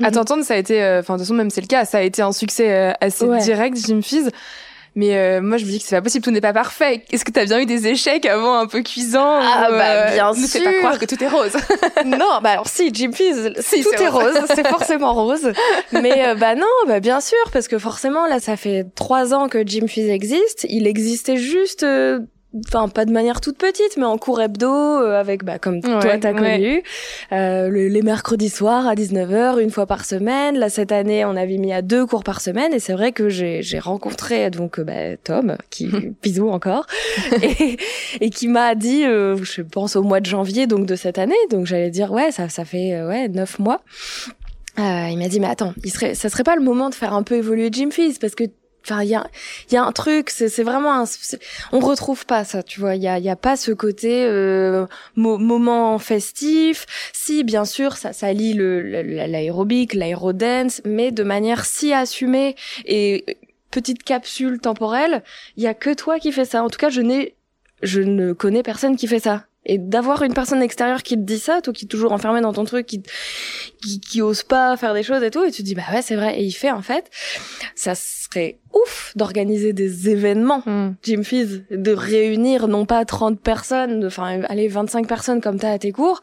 À 0.00 0.08
mhm. 0.08 0.12
t'entendre, 0.12 0.44
ça 0.44 0.54
a 0.54 0.56
été, 0.56 0.82
euh, 0.82 1.00
enfin, 1.00 1.14
de 1.14 1.18
toute 1.18 1.26
façon, 1.26 1.34
même 1.34 1.50
c'est 1.50 1.60
le 1.60 1.66
cas, 1.66 1.84
ça 1.84 1.98
a 1.98 2.02
été 2.02 2.22
un 2.22 2.32
succès 2.32 2.72
euh, 2.72 2.92
assez 3.00 3.26
direct, 3.40 3.76
Jim 3.76 4.00
Fizz. 4.02 4.30
Mais 4.94 5.16
euh, 5.16 5.40
moi, 5.40 5.56
je 5.56 5.64
me 5.64 5.70
dis 5.70 5.78
que 5.78 5.86
c'est 5.86 5.96
pas 5.96 6.02
possible, 6.02 6.22
tout 6.22 6.30
n'est 6.30 6.42
pas 6.42 6.52
parfait. 6.52 7.04
Est-ce 7.10 7.24
que 7.24 7.30
t'as 7.30 7.46
bien 7.46 7.60
eu 7.60 7.66
des 7.66 7.86
échecs 7.86 8.26
avant 8.26 8.58
un 8.58 8.66
peu 8.66 8.82
cuisants 8.82 9.38
Ah 9.40 9.68
bah 9.70 9.84
euh, 9.84 10.12
bien 10.12 10.34
sûr. 10.34 10.42
Ne 10.42 10.46
fais 10.48 10.64
pas 10.64 10.78
croire 10.78 10.98
que 10.98 11.06
tout 11.06 11.22
est 11.22 11.28
rose. 11.28 11.52
non, 12.04 12.40
bah 12.42 12.50
alors 12.50 12.68
si, 12.68 12.90
Jim 12.92 13.12
Fizz, 13.12 13.54
si, 13.60 13.82
tout 13.82 14.02
est, 14.02 14.08
rose, 14.08 14.38
c'est 14.54 14.66
forcément 14.66 15.14
rose. 15.14 15.52
Mais 15.92 16.26
euh, 16.26 16.34
bah 16.34 16.54
non, 16.56 16.66
bah 16.86 17.00
bien 17.00 17.22
sûr, 17.22 17.38
parce 17.52 17.68
que 17.68 17.78
forcément 17.78 18.26
là, 18.26 18.38
ça 18.38 18.56
fait 18.56 18.84
trois 18.94 19.32
ans 19.32 19.48
que 19.48 19.66
Jim 19.66 19.86
Fizz 19.86 20.10
existe. 20.10 20.66
Il 20.68 20.86
existait 20.86 21.38
juste 21.38 21.86
enfin 22.66 22.88
pas 22.88 23.04
de 23.04 23.12
manière 23.12 23.40
toute 23.40 23.56
petite 23.56 23.96
mais 23.96 24.04
en 24.04 24.18
cours 24.18 24.40
hebdo 24.40 24.68
euh, 24.68 25.18
avec 25.18 25.44
bah 25.44 25.58
comme 25.58 25.80
toi 25.80 26.18
t'as 26.18 26.32
connu. 26.32 26.82
Euh, 27.32 27.70
les 27.70 28.02
mercredis 28.02 28.48
soirs 28.48 28.86
à 28.86 28.94
19h 28.94 29.60
une 29.60 29.70
fois 29.70 29.86
par 29.86 30.04
semaine. 30.04 30.58
Là 30.58 30.68
cette 30.68 30.92
année 30.92 31.24
on 31.24 31.36
avait 31.36 31.58
mis 31.58 31.72
à 31.72 31.82
deux 31.82 32.06
cours 32.06 32.24
par 32.24 32.40
semaine. 32.40 32.72
Et 32.72 32.78
c'est 32.78 32.92
vrai 32.92 33.12
que 33.12 33.28
j'ai 33.28 33.62
j'ai 33.62 33.78
rencontré 33.78 34.50
donc 34.50 34.78
euh, 34.78 34.84
bah, 34.84 35.16
Tom 35.22 35.56
qui 35.70 35.88
bisous 36.22 36.48
encore 36.48 36.86
et, 37.42 37.78
et 38.20 38.30
qui 38.30 38.48
m'a 38.48 38.74
dit 38.74 39.04
euh, 39.04 39.36
je 39.42 39.62
pense 39.62 39.96
au 39.96 40.02
mois 40.02 40.20
de 40.20 40.26
janvier 40.26 40.66
donc 40.66 40.86
de 40.86 40.96
cette 40.96 41.18
année. 41.18 41.34
Donc 41.50 41.66
j'allais 41.66 41.90
dire 41.90 42.12
ouais 42.12 42.32
ça 42.32 42.48
ça 42.48 42.64
fait 42.64 43.02
ouais 43.02 43.28
neuf 43.28 43.58
mois. 43.58 43.82
Euh, 44.78 45.08
il 45.10 45.18
m'a 45.18 45.28
dit 45.28 45.38
mais 45.38 45.48
attends 45.48 45.74
il 45.84 45.90
serait 45.90 46.14
ça 46.14 46.30
serait 46.30 46.44
pas 46.44 46.56
le 46.56 46.62
moment 46.62 46.88
de 46.88 46.94
faire 46.94 47.12
un 47.12 47.22
peu 47.22 47.34
évoluer 47.34 47.68
Jim 47.70 47.90
Fizz 47.90 48.18
parce 48.18 48.34
que 48.34 48.44
Enfin, 48.84 49.02
il 49.02 49.10
y 49.10 49.14
a, 49.14 49.26
y 49.70 49.76
a 49.76 49.84
un 49.84 49.92
truc, 49.92 50.30
c'est 50.30 50.62
vraiment 50.62 51.00
un, 51.00 51.04
on 51.72 51.78
retrouve 51.78 52.26
pas 52.26 52.44
ça, 52.44 52.62
tu 52.62 52.80
vois. 52.80 52.96
Il 52.96 53.02
y 53.02 53.08
a, 53.08 53.18
y 53.18 53.30
a 53.30 53.36
pas 53.36 53.56
ce 53.56 53.72
côté 53.72 54.24
euh, 54.24 54.86
moment 55.16 55.98
festif. 55.98 56.86
Si, 57.12 57.44
bien 57.44 57.64
sûr, 57.64 57.96
ça, 57.96 58.12
ça 58.12 58.32
lie 58.32 58.54
l'aérobic, 58.54 59.94
l'aérodance, 59.94 60.80
mais 60.84 61.12
de 61.12 61.22
manière 61.22 61.64
si 61.64 61.92
assumée 61.92 62.56
et 62.84 63.38
petite 63.70 64.02
capsule 64.02 64.60
temporelle. 64.60 65.22
Il 65.56 65.62
y 65.62 65.66
a 65.66 65.74
que 65.74 65.92
toi 65.94 66.18
qui 66.18 66.30
fais 66.30 66.44
ça. 66.44 66.62
En 66.62 66.68
tout 66.68 66.78
cas, 66.78 66.90
je 66.90 67.00
n'ai, 67.00 67.34
je 67.82 68.00
ne 68.00 68.32
connais 68.32 68.62
personne 68.62 68.96
qui 68.96 69.08
fait 69.08 69.20
ça. 69.20 69.46
Et 69.64 69.78
d'avoir 69.78 70.22
une 70.22 70.34
personne 70.34 70.60
extérieure 70.60 71.02
qui 71.02 71.14
te 71.14 71.20
dit 71.20 71.38
ça, 71.38 71.60
toi 71.60 71.72
qui 71.72 71.84
es 71.84 71.88
toujours 71.88 72.12
enfermé 72.12 72.40
dans 72.40 72.52
ton 72.52 72.64
truc, 72.64 72.86
qui, 72.86 73.02
qui, 73.80 74.00
qui 74.00 74.20
ose 74.20 74.42
pas 74.42 74.76
faire 74.76 74.92
des 74.92 75.04
choses 75.04 75.22
et 75.22 75.30
tout, 75.30 75.44
et 75.44 75.52
tu 75.52 75.62
te 75.62 75.66
dis 75.66 75.74
bah 75.74 75.82
ouais 75.92 76.02
c'est 76.02 76.16
vrai, 76.16 76.40
et 76.40 76.42
il 76.42 76.52
fait 76.52 76.72
en 76.72 76.82
fait, 76.82 77.10
ça 77.76 77.94
serait 77.94 78.58
ouf 78.74 79.12
d'organiser 79.14 79.72
des 79.72 80.08
événements, 80.08 80.62
mm. 80.66 80.96
Jim 81.04 81.22
Fizz, 81.22 81.64
de 81.70 81.92
réunir 81.92 82.66
non 82.66 82.86
pas 82.86 83.04
30 83.04 83.40
personnes, 83.40 84.04
enfin 84.04 84.42
aller 84.48 84.66
25 84.66 85.06
personnes 85.06 85.40
comme 85.40 85.58
t'as 85.60 85.72
à 85.72 85.78
tes 85.78 85.92
cours, 85.92 86.20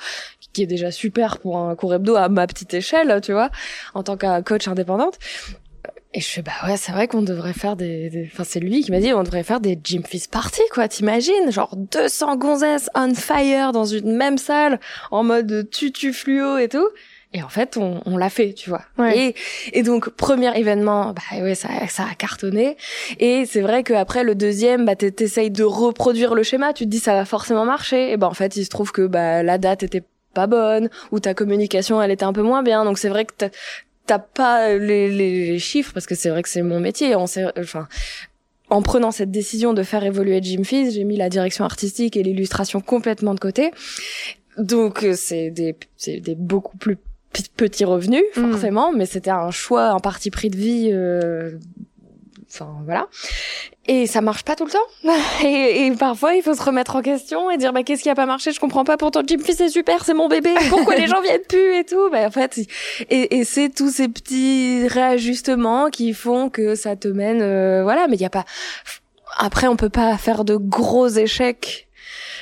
qui 0.52 0.64
est 0.64 0.68
déjà 0.68 0.92
super 0.92 1.38
pour 1.38 1.58
un 1.58 1.76
cours 1.76 1.94
hebdo 1.94 2.16
à 2.16 2.28
ma 2.28 2.46
petite 2.46 2.74
échelle, 2.74 3.22
tu 3.24 3.32
vois, 3.32 3.52
en 3.94 4.04
tant 4.04 4.18
que 4.18 4.42
coach 4.42 4.68
indépendante, 4.68 5.18
et 6.14 6.22
je 6.22 6.28
fais 6.28 6.42
bah 6.42 6.52
ouais 6.66 6.76
c'est 6.76 6.92
vrai 6.92 7.08
qu'on 7.08 7.22
devrait 7.22 7.54
faire 7.54 7.76
des, 7.76 8.28
enfin 8.34 8.44
c'est 8.44 8.60
lui 8.60 8.82
qui 8.82 8.90
m'a 8.92 9.00
dit 9.00 9.14
on 9.14 9.22
devrait 9.22 9.44
faire 9.44 9.60
des 9.60 9.80
gym 9.84 10.04
feast 10.04 10.32
party 10.32 10.62
quoi 10.72 10.88
t'imagines? 10.88 11.52
Genre 11.52 11.76
200 11.76 12.38
gonzesses 12.38 12.90
on 12.96 13.14
fire 13.14 13.72
dans 13.72 13.86
une 13.86 14.16
même 14.16 14.40
salle 14.40 14.80
en 15.12 15.24
mode 15.24 15.70
tutu 15.70 16.12
fluo 16.14 16.58
et 16.58 16.68
tout. 16.68 16.88
Et 17.32 17.44
en 17.44 17.50
fait 17.50 17.78
on, 17.78 18.02
on 18.08 18.18
l'a 18.18 18.32
fait 18.32 18.54
tu 18.54 18.72
vois. 18.72 18.82
Et 19.14 19.36
et 19.72 19.84
donc 19.84 20.10
premier 20.10 20.58
événement 20.58 21.14
bah 21.14 21.44
ouais 21.44 21.54
ça 21.54 21.70
ça 21.88 22.06
a 22.12 22.16
cartonné. 22.16 22.76
Et 23.20 23.46
c'est 23.46 23.62
vrai 23.62 23.84
qu'après 23.84 24.24
le 24.24 24.34
deuxième 24.34 24.86
bah 24.86 24.96
t'essayes 24.96 25.52
de 25.52 25.64
reproduire 25.64 26.34
le 26.34 26.42
schéma 26.42 26.74
tu 26.74 26.86
te 26.86 26.90
dis 26.90 26.98
ça 27.00 27.14
va 27.14 27.26
forcément 27.26 27.66
marcher. 27.66 28.12
Et 28.12 28.18
ben 28.18 28.26
en 28.26 28.34
fait 28.34 28.56
il 28.56 28.66
se 28.66 28.70
trouve 28.72 28.92
que 28.92 29.06
bah 29.06 29.44
la 29.44 29.60
date 29.60 29.84
était 29.84 30.04
pas 30.34 30.48
bonne 30.48 30.90
ou 31.12 31.20
ta 31.20 31.36
communication 31.36 32.02
elle 32.02 32.10
était 32.10 32.26
un 32.26 32.34
peu 32.34 32.42
moins 32.42 32.64
bien. 32.64 32.84
Donc 32.84 32.98
c'est 32.98 33.10
vrai 33.10 33.26
que 33.26 33.34
t'as 34.10 34.18
pas 34.18 34.74
les, 34.76 35.08
les, 35.08 35.60
chiffres 35.60 35.94
parce 35.94 36.08
que 36.08 36.16
c'est 36.16 36.32
vrai 36.32 36.42
que 36.42 36.50
c'est 36.50 36.64
mon 36.64 36.80
métier. 36.80 37.16
On 37.16 37.28
sait, 37.28 37.46
enfin, 37.60 37.88
en 38.72 38.82
prenant 38.82 39.12
cette 39.12 39.30
décision 39.30 39.76
de 39.76 39.84
faire 39.84 40.04
évoluer 40.04 40.42
Jim 40.42 40.64
Fizz, 40.64 40.96
j'ai 40.96 41.04
mis 41.04 41.16
la 41.16 41.30
direction 41.30 41.64
artistique 41.64 42.18
et 42.18 42.24
l'illustration 42.24 42.82
complètement 42.82 43.36
de 43.36 43.40
côté. 43.40 43.70
Donc 44.58 45.04
euh, 45.04 45.14
c'est 45.16 45.52
des, 45.52 45.76
c'est 45.96 46.20
des 46.20 46.34
beaucoup 46.34 46.76
plus 46.78 46.98
petits 47.56 47.86
revenus 47.86 48.24
mm. 48.36 48.50
forcément, 48.50 48.92
mais 48.92 49.06
c'était 49.06 49.30
un 49.30 49.52
choix, 49.52 49.90
un 49.90 50.00
parti 50.00 50.32
pris 50.32 50.50
de 50.50 50.58
vie. 50.58 50.90
Euh, 50.92 51.60
enfin 52.52 52.70
voilà 52.86 53.08
et 53.90 54.06
ça 54.06 54.22
marche 54.22 54.44
pas 54.44 54.56
tout 54.56 54.66
le 54.66 54.72
temps. 54.72 54.78
Et, 55.44 55.88
et, 55.88 55.92
parfois, 55.92 56.36
il 56.36 56.44
faut 56.44 56.54
se 56.54 56.62
remettre 56.62 56.96
en 56.96 57.02
question 57.02 57.50
et 57.50 57.58
dire 57.58 57.74
bah 57.74 57.82
qu'est-ce 57.82 58.04
qui 58.04 58.10
a 58.10 58.14
pas 58.14 58.28
marché? 58.28 58.52
Je 58.52 58.60
comprends 58.60 58.84
pas. 58.84 58.98
Pourtant, 58.98 59.24
Jim 59.26 59.38
c'est 59.44 59.70
super, 59.70 60.06
c'est 60.06 60.14
mon 60.14 60.28
bébé. 60.28 60.54
Pourquoi 60.70 60.96
les 60.96 61.08
gens 61.08 61.22
viennent 61.22 61.42
plus 61.50 61.76
et 61.76 61.86
tout? 61.86 62.10
Bah 62.12 62.28
en 62.28 62.30
fait, 62.30 62.60
et, 63.10 63.38
et 63.38 63.44
c'est 63.44 63.70
tous 63.70 63.90
ces 63.90 64.08
petits 64.08 64.88
réajustements 64.88 65.90
qui 65.90 66.14
font 66.14 66.50
que 66.50 66.76
ça 66.76 66.96
te 66.96 67.08
mène, 67.08 67.42
euh, 67.42 67.82
voilà. 67.82 68.08
Mais 68.08 68.16
il 68.16 68.22
y 68.22 68.26
a 68.26 68.30
pas. 68.30 68.46
Après, 69.38 69.68
on 69.68 69.76
peut 69.76 69.90
pas 69.90 70.16
faire 70.18 70.46
de 70.46 70.56
gros 70.56 71.08
échecs 71.08 71.88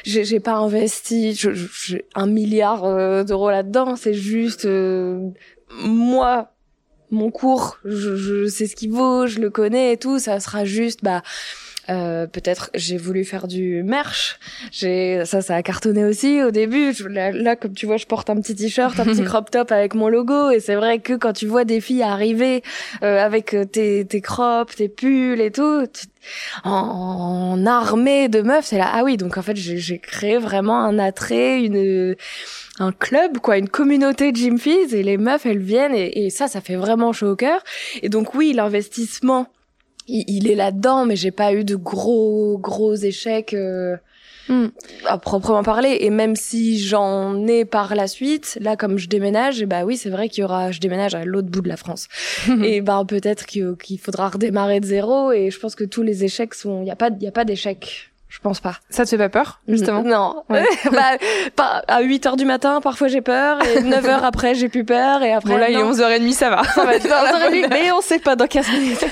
j'ai 0.03 0.39
pas 0.39 0.53
investi 0.53 1.33
je, 1.33 1.51
je, 1.53 1.97
un 2.15 2.27
milliard 2.27 2.85
euh, 2.85 3.23
d'euros 3.23 3.51
là-dedans. 3.51 3.95
C'est 3.95 4.13
juste 4.13 4.65
euh, 4.65 5.29
moi 5.83 6.53
mon 7.11 7.31
cours, 7.31 7.77
je, 7.85 8.15
je 8.15 8.47
sais 8.47 8.67
ce 8.67 8.75
qu'il 8.75 8.91
vaut, 8.91 9.27
je 9.27 9.39
le 9.39 9.49
connais 9.49 9.93
et 9.93 9.97
tout, 9.97 10.19
ça 10.19 10.39
sera 10.39 10.65
juste 10.65 11.03
bah 11.03 11.21
euh, 11.89 12.27
peut-être 12.27 12.69
j'ai 12.75 12.97
voulu 12.97 13.23
faire 13.23 13.47
du 13.47 13.81
merch. 13.83 14.39
J'ai 14.71 15.23
ça, 15.25 15.41
ça 15.41 15.55
a 15.55 15.63
cartonné 15.63 16.03
aussi 16.03 16.43
au 16.43 16.51
début. 16.51 16.93
Je, 16.93 17.07
là, 17.07 17.55
comme 17.55 17.73
tu 17.73 17.85
vois, 17.85 17.95
je 17.95 18.05
porte 18.05 18.29
un 18.29 18.35
petit 18.41 18.55
t-shirt, 18.55 18.99
un 18.99 19.05
petit 19.05 19.23
crop 19.25 19.49
top 19.49 19.71
avec 19.71 19.95
mon 19.95 20.09
logo, 20.09 20.49
et 20.49 20.59
c'est 20.59 20.75
vrai 20.75 20.99
que 20.99 21.13
quand 21.13 21.33
tu 21.33 21.47
vois 21.47 21.63
des 21.63 21.79
filles 21.79 22.03
arriver 22.03 22.61
euh, 23.03 23.23
avec 23.23 23.53
euh, 23.53 23.63
tes, 23.63 24.05
tes 24.05 24.19
crops, 24.19 24.75
tes 24.75 24.89
pulls 24.89 25.39
et 25.39 25.51
tout, 25.51 25.85
en, 26.65 26.71
en, 26.71 27.65
armée 27.65 28.27
de 28.27 28.41
meufs, 28.41 28.65
c'est 28.65 28.77
là. 28.77 28.89
Ah 28.91 29.03
oui, 29.05 29.15
donc 29.15 29.37
en 29.37 29.41
fait, 29.41 29.55
j'ai 29.55 29.99
créé 29.99 30.37
vraiment 30.37 30.79
un 30.79 30.99
attrait, 30.99 31.61
une 31.63 32.15
un 32.79 32.91
club, 32.91 33.39
quoi, 33.39 33.57
une 33.57 33.69
communauté 33.69 34.31
de 34.31 34.37
gym 34.37 34.59
fees 34.59 34.93
et 34.93 35.03
les 35.03 35.17
meufs, 35.17 35.45
elles 35.45 35.57
viennent 35.57 35.95
et, 35.95 36.25
et 36.25 36.29
ça, 36.29 36.47
ça 36.47 36.61
fait 36.61 36.75
vraiment 36.75 37.13
chaud 37.13 37.31
au 37.31 37.35
cœur. 37.35 37.61
Et 38.01 38.09
donc 38.09 38.35
oui, 38.35 38.53
l'investissement, 38.53 39.47
il, 40.07 40.49
est 40.49 40.55
là-dedans, 40.55 41.05
mais 41.05 41.15
j'ai 41.15 41.31
pas 41.31 41.53
eu 41.53 41.63
de 41.63 41.75
gros, 41.75 42.57
gros 42.57 42.95
échecs. 42.95 43.53
Euh, 43.53 43.97
hmm. 44.47 44.67
à 45.05 45.17
proprement 45.17 45.63
parler 45.63 45.97
et 46.01 46.09
même 46.09 46.35
si 46.35 46.79
j'en 46.79 47.45
ai 47.47 47.65
par 47.65 47.95
la 47.95 48.07
suite 48.07 48.57
là 48.61 48.77
comme 48.77 48.97
je 48.97 49.09
déménage 49.09 49.65
bah 49.65 49.83
oui 49.83 49.97
c'est 49.97 50.09
vrai 50.09 50.29
qu'il 50.29 50.43
y 50.43 50.45
aura 50.45 50.71
je 50.71 50.79
déménage 50.79 51.15
à 51.15 51.25
l'autre 51.25 51.49
bout 51.49 51.59
de 51.59 51.67
la 51.67 51.75
France 51.75 52.07
et 52.63 52.79
bah 52.79 53.03
peut-être 53.05 53.45
qu'il 53.45 53.99
faudra 53.99 54.29
redémarrer 54.29 54.79
de 54.79 54.85
zéro 54.85 55.33
et 55.33 55.51
je 55.51 55.59
pense 55.59 55.75
que 55.75 55.83
tous 55.83 56.01
les 56.01 56.23
échecs 56.23 56.53
sont 56.53 56.81
il 56.81 56.87
y 56.87 56.91
a 56.91 56.95
pas 56.95 57.09
il 57.09 57.23
y 57.23 57.27
a 57.27 57.31
pas 57.33 57.43
d'échecs 57.43 58.13
je 58.29 58.39
pense 58.39 58.59
pas. 58.59 58.75
Ça 58.89 59.05
te 59.05 59.09
fait 59.09 59.17
pas 59.17 59.29
peur, 59.29 59.61
justement? 59.67 60.03
Non. 60.03 60.43
bah, 61.57 61.83
à 61.87 62.01
8 62.01 62.25
heures 62.25 62.35
du 62.35 62.45
matin, 62.45 62.81
parfois 62.81 63.07
j'ai 63.07 63.21
peur, 63.21 63.59
et 63.65 63.81
9 63.81 64.05
heures 64.05 64.25
après, 64.25 64.53
j'ai 64.53 64.67
plus 64.67 64.83
peur, 64.83 65.23
et 65.23 65.31
après. 65.31 65.49
Bon, 65.53 65.57
là, 65.57 65.69
il 65.69 65.77
est 65.77 65.83
11h30, 65.83 66.31
ça 66.33 66.49
va. 66.49 66.63
Ça 66.63 66.83
va 66.83 66.95
être 66.95 67.07
11h30, 67.07 67.67
mais 67.69 67.91
on 67.91 68.01
sait 68.01 68.19
pas 68.19 68.35
dans 68.35 68.47
15 68.47 68.71
minutes. 68.71 69.05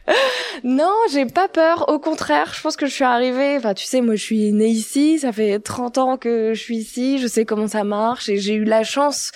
non, 0.64 0.92
j'ai 1.12 1.26
pas 1.26 1.46
peur. 1.48 1.88
Au 1.88 2.00
contraire, 2.00 2.52
je 2.54 2.60
pense 2.60 2.76
que 2.76 2.86
je 2.86 2.92
suis 2.92 3.04
arrivée, 3.04 3.56
enfin, 3.56 3.74
tu 3.74 3.86
sais, 3.86 4.00
moi, 4.00 4.16
je 4.16 4.24
suis 4.24 4.52
née 4.52 4.68
ici, 4.68 5.20
ça 5.20 5.32
fait 5.32 5.60
30 5.60 5.98
ans 5.98 6.16
que 6.16 6.52
je 6.54 6.60
suis 6.60 6.76
ici, 6.76 7.18
je 7.18 7.28
sais 7.28 7.44
comment 7.44 7.68
ça 7.68 7.84
marche, 7.84 8.28
et 8.28 8.38
j'ai 8.38 8.54
eu 8.54 8.64
la 8.64 8.82
chance 8.82 9.30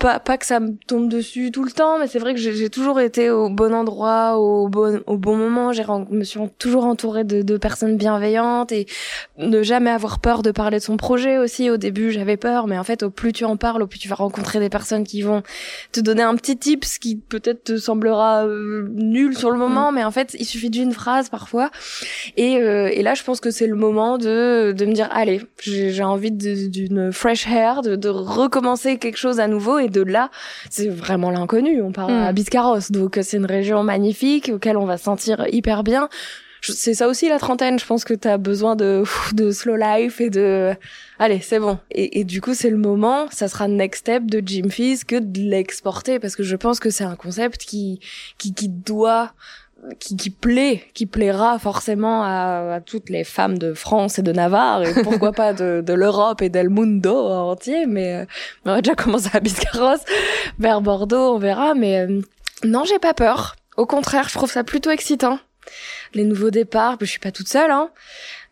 pas, 0.00 0.18
pas 0.18 0.38
que 0.38 0.46
ça 0.46 0.60
me 0.60 0.72
tombe 0.86 1.08
dessus 1.10 1.50
tout 1.52 1.62
le 1.62 1.70
temps, 1.70 1.98
mais 1.98 2.06
c'est 2.06 2.18
vrai 2.18 2.32
que 2.32 2.40
j'ai 2.40 2.70
toujours 2.70 3.00
été 3.00 3.28
au 3.28 3.50
bon 3.50 3.74
endroit, 3.74 4.38
au 4.38 4.66
bon, 4.68 5.02
au 5.06 5.18
bon 5.18 5.36
moment. 5.36 5.72
J'ai 5.72 5.84
me 6.10 6.24
suis 6.24 6.40
toujours 6.58 6.86
entourée 6.86 7.22
de, 7.24 7.42
de, 7.42 7.56
personnes 7.58 7.98
bienveillantes 7.98 8.72
et 8.72 8.86
ne 9.36 9.62
jamais 9.62 9.90
avoir 9.90 10.18
peur 10.18 10.42
de 10.42 10.52
parler 10.52 10.78
de 10.78 10.82
son 10.82 10.96
projet 10.96 11.36
aussi. 11.36 11.68
Au 11.68 11.76
début, 11.76 12.12
j'avais 12.12 12.38
peur, 12.38 12.66
mais 12.66 12.78
en 12.78 12.84
fait, 12.84 13.02
au 13.02 13.10
plus 13.10 13.32
tu 13.32 13.44
en 13.44 13.56
parles, 13.58 13.82
au 13.82 13.86
plus 13.86 13.98
tu 13.98 14.08
vas 14.08 14.14
rencontrer 14.14 14.58
des 14.58 14.70
personnes 14.70 15.04
qui 15.04 15.20
vont 15.20 15.42
te 15.92 16.00
donner 16.00 16.22
un 16.22 16.34
petit 16.34 16.56
tips 16.56 16.98
qui 16.98 17.16
peut-être 17.16 17.64
te 17.64 17.76
semblera 17.76 18.46
euh, 18.46 18.88
nul 18.94 19.36
sur 19.36 19.50
le 19.50 19.56
mm. 19.56 19.60
moment, 19.60 19.92
mais 19.92 20.02
en 20.02 20.10
fait, 20.10 20.34
il 20.38 20.46
suffit 20.46 20.70
d'une 20.70 20.92
phrase 20.92 21.28
parfois. 21.28 21.70
Et, 22.38 22.56
euh, 22.56 22.88
et 22.90 23.02
là, 23.02 23.12
je 23.12 23.22
pense 23.22 23.40
que 23.40 23.50
c'est 23.50 23.66
le 23.66 23.76
moment 23.76 24.16
de, 24.16 24.72
de 24.72 24.86
me 24.86 24.94
dire, 24.94 25.08
allez, 25.12 25.42
j'ai 25.58 26.02
envie 26.02 26.32
d'une 26.32 27.12
fresh 27.12 27.46
hair, 27.46 27.82
de, 27.82 27.96
de 27.96 28.08
recommencer 28.08 28.96
quelque 28.96 29.18
chose 29.18 29.40
à 29.40 29.46
nouveau 29.46 29.78
et 29.78 29.89
de 29.90 30.02
là, 30.02 30.30
c'est 30.70 30.88
vraiment 30.88 31.30
l'inconnu. 31.30 31.82
On 31.82 31.92
parle 31.92 32.12
à 32.12 32.32
hmm. 32.32 32.34
Biscarros, 32.34 32.90
donc 32.90 33.18
c'est 33.22 33.36
une 33.36 33.46
région 33.46 33.82
magnifique 33.82 34.50
auquel 34.54 34.76
on 34.76 34.86
va 34.86 34.96
se 34.96 35.04
sentir 35.04 35.46
hyper 35.52 35.82
bien. 35.82 36.08
C'est 36.62 36.94
ça 36.94 37.08
aussi 37.08 37.28
la 37.28 37.38
trentaine. 37.38 37.78
Je 37.78 37.86
pense 37.86 38.04
que 38.04 38.14
tu 38.14 38.28
as 38.28 38.38
besoin 38.38 38.76
de, 38.76 39.04
de 39.32 39.50
slow 39.50 39.76
life 39.76 40.20
et 40.20 40.30
de, 40.30 40.74
allez, 41.18 41.40
c'est 41.40 41.58
bon. 41.58 41.78
Et, 41.90 42.24
du 42.24 42.40
coup, 42.40 42.54
c'est 42.54 42.70
le 42.70 42.76
moment. 42.76 43.28
Ça 43.30 43.48
sera 43.48 43.68
next 43.68 44.00
step 44.00 44.26
de 44.26 44.42
Jim 44.44 44.68
Fizz 44.68 45.04
que 45.04 45.16
de 45.16 45.40
l'exporter 45.40 46.18
parce 46.18 46.36
que 46.36 46.42
je 46.42 46.56
pense 46.56 46.80
que 46.80 46.90
c'est 46.90 47.04
un 47.04 47.16
concept 47.16 47.64
qui, 47.64 48.00
qui, 48.38 48.52
qui 48.52 48.68
doit 48.68 49.32
qui, 49.98 50.16
qui 50.16 50.30
plaît, 50.30 50.84
qui 50.94 51.06
plaira 51.06 51.58
forcément 51.58 52.22
à, 52.22 52.74
à, 52.74 52.80
toutes 52.80 53.08
les 53.08 53.24
femmes 53.24 53.58
de 53.58 53.74
France 53.74 54.18
et 54.18 54.22
de 54.22 54.32
Navarre 54.32 54.82
et 54.82 55.02
pourquoi 55.02 55.32
pas 55.32 55.52
de, 55.52 55.82
de 55.84 55.92
l'Europe 55.92 56.42
et 56.42 56.48
del 56.48 56.68
mundo 56.68 57.14
entier. 57.16 57.86
Mais 57.86 58.14
euh, 58.14 58.24
on 58.64 58.70
va 58.72 58.80
déjà 58.80 58.94
commencer 58.94 59.30
à 59.32 59.40
Biscarros, 59.40 60.02
vers 60.58 60.80
Bordeaux, 60.80 61.34
on 61.34 61.38
verra. 61.38 61.74
Mais 61.74 62.00
euh, 62.00 62.20
non, 62.64 62.84
j'ai 62.84 62.98
pas 62.98 63.14
peur. 63.14 63.56
Au 63.76 63.86
contraire, 63.86 64.28
je 64.28 64.34
trouve 64.34 64.50
ça 64.50 64.64
plutôt 64.64 64.90
excitant 64.90 65.38
les 66.14 66.24
nouveaux 66.24 66.50
départs. 66.50 66.96
Je 67.00 67.06
suis 67.06 67.20
pas 67.20 67.32
toute 67.32 67.48
seule, 67.48 67.70
hein. 67.70 67.90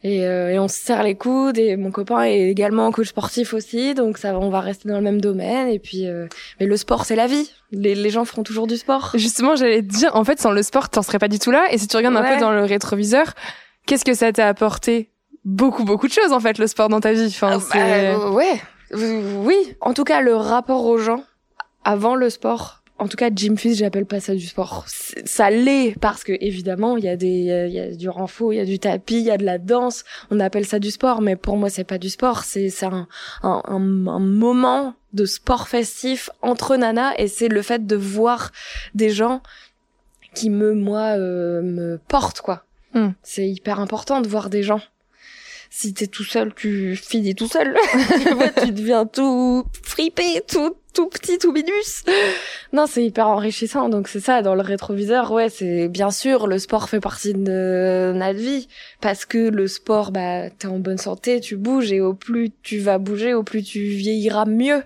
Et, 0.05 0.25
euh, 0.27 0.51
et, 0.51 0.59
on 0.59 0.69
se 0.69 0.77
serre 0.77 1.03
les 1.03 1.17
coudes. 1.17 1.59
Et 1.59 1.77
mon 1.77 1.91
copain 1.91 2.23
est 2.23 2.49
également 2.49 2.91
coach 2.93 3.09
sportif 3.09 3.53
aussi, 3.55 3.95
donc 3.95 4.19
ça, 4.19 4.39
on 4.39 4.51
va 4.51 4.61
rester 4.61 4.89
dans 4.89 4.97
le 4.97 5.03
même 5.03 5.21
domaine. 5.21 5.69
Et 5.69 5.79
puis, 5.79 6.07
euh, 6.07 6.27
mais 6.61 6.67
le 6.67 6.77
sport, 6.77 7.05
c'est 7.05 7.17
la 7.17 7.27
vie. 7.27 7.51
Les, 7.73 7.95
les, 7.95 8.11
gens 8.11 8.25
feront 8.25 8.43
toujours 8.43 8.67
du 8.67 8.77
sport. 8.77 9.11
Justement, 9.15 9.57
j'allais 9.57 9.83
te 9.83 9.89
dire, 9.89 10.15
en 10.15 10.25
fait, 10.25 10.41
sans 10.41 10.53
le 10.53 10.63
sport, 10.63 10.89
t'en 10.89 11.03
serais 11.03 11.19
pas 11.19 11.29
du 11.29 11.39
tout 11.39 11.51
là. 11.51 11.67
Et 11.71 11.79
si 11.79 11.89
tu 11.89 11.97
regardes 11.97 12.17
un 12.17 12.35
peu 12.35 12.41
dans 12.41 12.53
le 12.53 12.65
rétroviseur, 12.65 13.35
qu'est-ce 13.87 14.05
que 14.05 14.15
ça 14.15 14.33
t'a 14.33 14.49
apporté? 14.49 15.11
Beaucoup, 15.45 15.85
beaucoup 15.85 16.07
de 16.07 16.13
choses, 16.13 16.33
en 16.33 16.41
fait, 16.41 16.59
le 16.59 16.67
sport 16.67 16.89
dans 16.89 17.01
ta 17.01 17.13
vie. 17.13 17.27
Enfin, 17.27 17.59
ah, 17.73 18.17
bah, 18.17 18.31
ouais, 18.31 18.61
oui. 18.93 19.57
En 19.81 19.95
tout 19.95 20.05
cas, 20.05 20.21
le 20.21 20.35
rapport 20.35 20.85
aux 20.85 20.99
gens 20.99 21.25
avant 21.85 22.15
le 22.15 22.31
sport 22.31 22.78
en 22.99 23.07
tout 23.07 23.17
cas, 23.17 23.31
Gym 23.35 23.57
Fizz, 23.57 23.79
j'appelle 23.79 24.07
pas 24.07 24.21
ça 24.21 24.35
du 24.35 24.47
sport. 24.47 24.85
Ça 24.89 25.51
l'est 25.51 25.95
parce 26.01 26.25
que 26.25 26.33
évidemment, 26.41 26.97
il 26.97 27.05
y 27.05 27.09
a 27.09 27.17
des, 27.17 27.67
il 27.69 27.73
y 27.73 27.79
a 27.79 27.95
du 27.95 28.09
renfort, 28.09 28.53
il 28.53 28.57
y 28.57 28.61
a 28.61 28.65
du 28.65 28.79
tapis, 28.79 29.19
il 29.19 29.25
y 29.25 29.31
a 29.31 29.37
de 29.37 29.45
la 29.45 29.59
danse. 29.59 30.05
On 30.31 30.41
appelle 30.41 30.67
ça 30.67 30.79
du 30.79 30.91
sport, 30.91 31.21
mais 31.21 31.37
pour 31.37 31.57
moi, 31.57 31.71
c'est 31.71 31.85
pas 31.85 31.99
du 31.99 32.11
sport. 32.11 32.43
C'est 32.43 32.71
c'est 32.71 32.87
un, 32.87 33.07
un, 33.43 33.63
un, 33.67 33.79
moment 34.19 34.95
de 35.13 35.25
sport 35.25 35.69
festif 35.69 36.29
entre 36.43 36.77
nanas 36.77 37.15
et 37.19 37.29
c'est 37.29 37.49
le 37.49 37.63
fait 37.63 37.87
de 37.87 37.97
voir 37.97 38.51
des 38.95 39.11
gens 39.11 39.43
qui 40.35 40.51
me 40.51 40.75
moi 40.75 41.17
euh, 41.17 41.63
me 41.63 41.99
portent 42.09 42.41
quoi. 42.41 42.65
Hmm. 42.95 43.11
C'est 43.23 43.49
hyper 43.49 43.81
important 43.81 44.21
de 44.21 44.29
voir 44.29 44.51
des 44.51 44.63
gens 44.63 44.81
si 45.71 45.93
t'es 45.93 46.07
tout 46.07 46.25
seul, 46.25 46.55
tu 46.55 46.97
finis 46.97 47.35
tout 47.35 47.47
seul. 47.47 47.77
tu 48.63 48.73
deviens 48.73 49.07
tout 49.07 49.65
fripé, 49.83 50.43
tout 50.49 50.77
tout 50.95 51.07
petit, 51.07 51.39
tout 51.39 51.53
minus. 51.53 52.05
Non, 52.73 52.87
c'est 52.87 53.05
hyper 53.05 53.29
enrichissant. 53.29 53.89
Donc 53.89 54.09
c'est 54.09 54.21
ça, 54.21 54.43
dans 54.43 54.55
le 54.55 54.61
rétroviseur, 54.61 55.33
ouais, 55.33 55.49
c'est 55.49 55.89
bien 55.89 56.11
sûr, 56.11 56.47
le 56.47 56.59
sport 56.59 56.89
fait 56.89 57.01
partie 57.01 57.33
de 57.33 58.13
notre 58.15 58.39
vie. 58.39 58.69
Parce 59.01 59.25
que 59.25 59.39
le 59.39 59.67
sport, 59.69 60.11
bah, 60.11 60.51
t'es 60.51 60.67
en 60.67 60.79
bonne 60.79 60.99
santé, 60.99 61.41
tu 61.41 61.57
bouges, 61.57 61.93
et 61.93 62.01
au 62.01 62.15
plus 62.15 62.51
tu 62.63 62.79
vas 62.79 62.99
bouger, 62.99 63.33
au 63.33 63.43
plus 63.43 63.63
tu 63.63 63.81
vieilliras 63.81 64.45
mieux. 64.45 64.83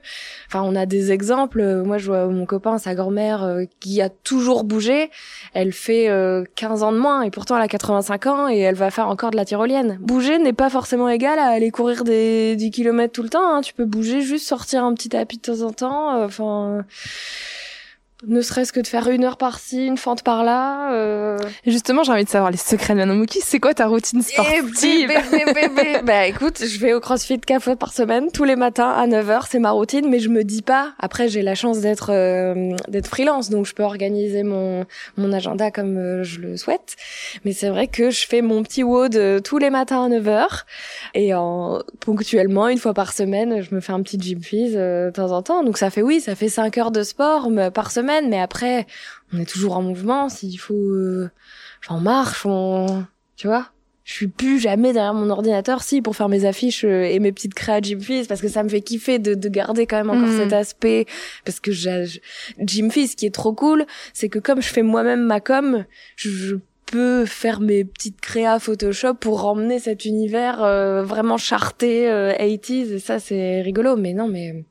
Enfin, 0.48 0.62
on 0.64 0.76
a 0.76 0.86
des 0.86 1.12
exemples. 1.12 1.82
Moi, 1.82 1.98
je 1.98 2.06
vois 2.06 2.26
mon 2.26 2.46
copain, 2.46 2.78
sa 2.78 2.94
grand-mère, 2.94 3.42
euh, 3.42 3.64
qui 3.80 4.00
a 4.00 4.08
toujours 4.08 4.64
bougé. 4.64 5.10
Elle 5.54 5.72
fait 5.72 6.06
15 6.54 6.82
euh, 6.82 6.86
ans 6.86 6.92
de 6.92 6.98
moins, 6.98 7.22
et 7.22 7.30
pourtant 7.30 7.56
elle 7.56 7.62
a 7.62 7.68
85 7.68 8.26
ans, 8.26 8.48
et 8.48 8.58
elle 8.58 8.74
va 8.74 8.90
faire 8.90 9.08
encore 9.08 9.30
de 9.30 9.36
la 9.36 9.44
tyrolienne. 9.44 9.98
Bouger 10.00 10.38
n'est 10.38 10.52
pas 10.52 10.70
forcément 10.70 11.08
égal 11.08 11.38
à 11.38 11.46
aller 11.46 11.70
courir 11.70 12.04
des 12.04 12.54
10 12.56 12.70
km 12.70 13.12
tout 13.12 13.22
le 13.22 13.28
temps. 13.28 13.56
Hein. 13.56 13.60
Tu 13.62 13.74
peux 13.74 13.86
bouger, 13.86 14.20
juste 14.20 14.46
sortir 14.46 14.84
un 14.84 14.94
petit 14.94 15.08
tapis 15.08 15.38
de 15.38 15.42
temps 15.42 15.62
en 15.62 15.72
temps 15.72 15.91
euh, 15.92 16.26
enfin 16.26 16.84
ne 18.26 18.40
serait-ce 18.40 18.72
que 18.72 18.80
de 18.80 18.86
faire 18.86 19.08
une 19.08 19.24
heure 19.24 19.36
par-ci, 19.36 19.86
une 19.86 19.96
fente 19.96 20.22
par-là. 20.22 20.92
Euh... 20.92 21.38
Justement, 21.66 22.04
j'ai 22.04 22.12
envie 22.12 22.24
de 22.24 22.28
savoir 22.28 22.50
les 22.50 22.56
secrets 22.56 22.94
de 22.94 22.98
Nanomouki. 23.00 23.40
C'est 23.42 23.58
quoi 23.58 23.74
ta 23.74 23.86
routine 23.86 24.20
eh, 24.20 24.32
sportive 24.32 25.10
Bah 26.04 26.26
écoute, 26.26 26.62
je 26.64 26.78
vais 26.78 26.94
au 26.94 27.00
CrossFit 27.00 27.40
quatre 27.40 27.64
fois 27.64 27.76
par 27.76 27.92
semaine, 27.92 28.30
tous 28.32 28.44
les 28.44 28.54
matins 28.54 28.90
à 28.90 29.06
9h, 29.06 29.46
c'est 29.50 29.58
ma 29.58 29.72
routine, 29.72 30.08
mais 30.08 30.20
je 30.20 30.28
me 30.28 30.44
dis 30.44 30.62
pas. 30.62 30.92
Après, 31.00 31.28
j'ai 31.28 31.42
la 31.42 31.54
chance 31.54 31.80
d'être 31.80 32.10
euh, 32.10 32.76
d'être 32.88 33.08
freelance, 33.08 33.50
donc 33.50 33.66
je 33.66 33.74
peux 33.74 33.82
organiser 33.82 34.44
mon 34.44 34.84
mon 35.16 35.32
agenda 35.32 35.70
comme 35.70 35.96
euh, 35.96 36.22
je 36.22 36.40
le 36.40 36.56
souhaite. 36.56 36.96
Mais 37.44 37.52
c'est 37.52 37.70
vrai 37.70 37.88
que 37.88 38.10
je 38.10 38.26
fais 38.26 38.40
mon 38.40 38.62
petit 38.62 38.84
WOD 38.84 39.16
euh, 39.16 39.40
tous 39.40 39.58
les 39.58 39.70
matins 39.70 40.04
à 40.04 40.08
9h 40.08 40.62
et 41.14 41.34
en 41.34 41.80
ponctuellement 42.00 42.68
une 42.68 42.78
fois 42.78 42.94
par 42.94 43.12
semaine, 43.12 43.62
je 43.62 43.74
me 43.74 43.80
fais 43.80 43.92
un 43.92 44.02
petit 44.02 44.18
gym 44.20 44.42
fizz 44.42 44.74
de 44.74 45.10
temps 45.12 45.32
en 45.32 45.42
temps. 45.42 45.64
Donc 45.64 45.78
ça 45.78 45.90
fait 45.90 46.02
oui, 46.02 46.20
ça 46.20 46.36
fait 46.36 46.48
5 46.48 46.78
heures 46.78 46.90
de 46.92 47.02
sport 47.02 47.48
par 47.74 47.90
semaine 47.90 48.11
mais 48.20 48.40
après, 48.40 48.86
on 49.32 49.40
est 49.40 49.48
toujours 49.48 49.76
en 49.76 49.82
mouvement. 49.82 50.28
S'il 50.28 50.58
faut, 50.58 50.74
euh, 50.74 51.30
on 51.88 52.00
marche, 52.00 52.44
on, 52.44 53.04
tu 53.36 53.46
vois. 53.46 53.68
Je 54.04 54.14
suis 54.14 54.26
plus 54.26 54.58
jamais 54.58 54.92
derrière 54.92 55.14
mon 55.14 55.30
ordinateur, 55.30 55.82
si, 55.82 56.02
pour 56.02 56.16
faire 56.16 56.28
mes 56.28 56.44
affiches 56.44 56.84
euh, 56.84 57.04
et 57.04 57.20
mes 57.20 57.30
petites 57.30 57.54
créas 57.54 57.80
Jim 57.80 58.00
Fizz, 58.00 58.26
parce 58.26 58.40
que 58.40 58.48
ça 58.48 58.64
me 58.64 58.68
fait 58.68 58.80
kiffer 58.80 59.20
de, 59.20 59.34
de 59.34 59.48
garder 59.48 59.86
quand 59.86 59.96
même 59.96 60.10
encore 60.10 60.28
mhm. 60.28 60.38
cet 60.38 60.52
aspect. 60.52 61.06
Parce 61.44 61.60
que 61.60 61.70
j'ai, 61.70 62.06
Jim 62.58 62.90
Fizz, 62.90 63.14
qui 63.14 63.26
est 63.26 63.34
trop 63.34 63.52
cool, 63.52 63.86
c'est 64.12 64.28
que 64.28 64.40
comme 64.40 64.60
je 64.60 64.68
fais 64.68 64.82
moi-même 64.82 65.22
ma 65.22 65.40
com, 65.40 65.84
je, 66.16 66.56
peux 66.92 67.24
faire 67.24 67.60
mes 67.60 67.84
petites 67.84 68.20
créas 68.20 68.58
Photoshop 68.58 69.14
pour 69.14 69.44
ramener 69.44 69.78
cet 69.78 70.04
univers 70.04 70.62
euh, 70.62 71.02
vraiment 71.02 71.38
charté 71.38 72.06
80s 72.06 72.92
et 72.92 72.98
ça 72.98 73.18
c'est 73.18 73.62
rigolo 73.62 73.96
mais 73.96 74.12
non 74.12 74.28
mais 74.28 74.62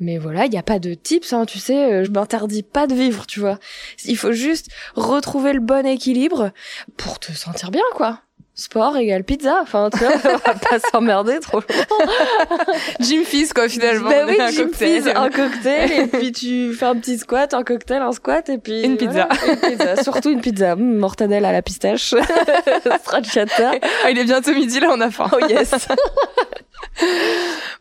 mais 0.00 0.18
voilà, 0.18 0.46
il 0.46 0.50
n'y 0.50 0.58
a 0.58 0.62
pas 0.62 0.78
de 0.78 0.94
tips, 0.94 1.32
hein, 1.32 1.46
tu 1.46 1.58
sais, 1.58 1.92
euh, 1.92 2.04
je 2.04 2.10
m'interdis 2.10 2.62
pas 2.62 2.86
de 2.86 2.94
vivre, 2.94 3.26
tu 3.26 3.40
vois. 3.40 3.58
Il 4.04 4.16
faut 4.16 4.32
juste 4.32 4.68
retrouver 4.94 5.52
le 5.52 5.60
bon 5.60 5.86
équilibre 5.86 6.50
pour 6.96 7.18
te 7.18 7.32
sentir 7.32 7.70
bien, 7.70 7.84
quoi. 7.94 8.20
Sport 8.56 8.96
égale 8.96 9.24
pizza, 9.24 9.58
enfin 9.60 9.90
tu 9.90 9.98
vois, 9.98 10.12
on 10.14 10.28
va 10.28 10.54
pas 10.54 10.78
s'emmerder 10.92 11.40
trop 11.40 11.58
longtemps. 11.58 12.64
Gym 13.00 13.24
Fizz 13.24 13.52
quoi 13.52 13.68
finalement. 13.68 14.08
Ben 14.08 14.28
oui, 14.28 14.40
un 14.40 14.52
Gym 14.52 14.66
cocktail. 14.66 15.02
Fizz, 15.02 15.12
un 15.12 15.28
cocktail 15.28 15.90
et 15.90 16.06
puis 16.06 16.30
tu 16.30 16.72
fais 16.72 16.86
un 16.86 16.94
petit 16.94 17.18
squat, 17.18 17.52
un 17.52 17.64
cocktail, 17.64 18.00
un 18.00 18.12
squat 18.12 18.48
et 18.48 18.58
puis 18.58 18.82
une 18.82 18.96
pizza. 18.96 19.28
une 19.48 19.56
pizza, 19.56 20.00
surtout 20.04 20.30
une 20.30 20.40
pizza, 20.40 20.76
mmh, 20.76 20.98
mortadelle 20.98 21.44
à 21.44 21.50
la 21.50 21.62
pistache, 21.62 22.14
stracciata. 23.00 23.72
Ah, 24.04 24.10
il 24.12 24.18
est 24.20 24.24
bientôt 24.24 24.54
midi 24.54 24.78
là, 24.78 24.90
on 24.92 25.00
a 25.00 25.10
faim. 25.10 25.28
Oh 25.32 25.44
yes. 25.48 25.72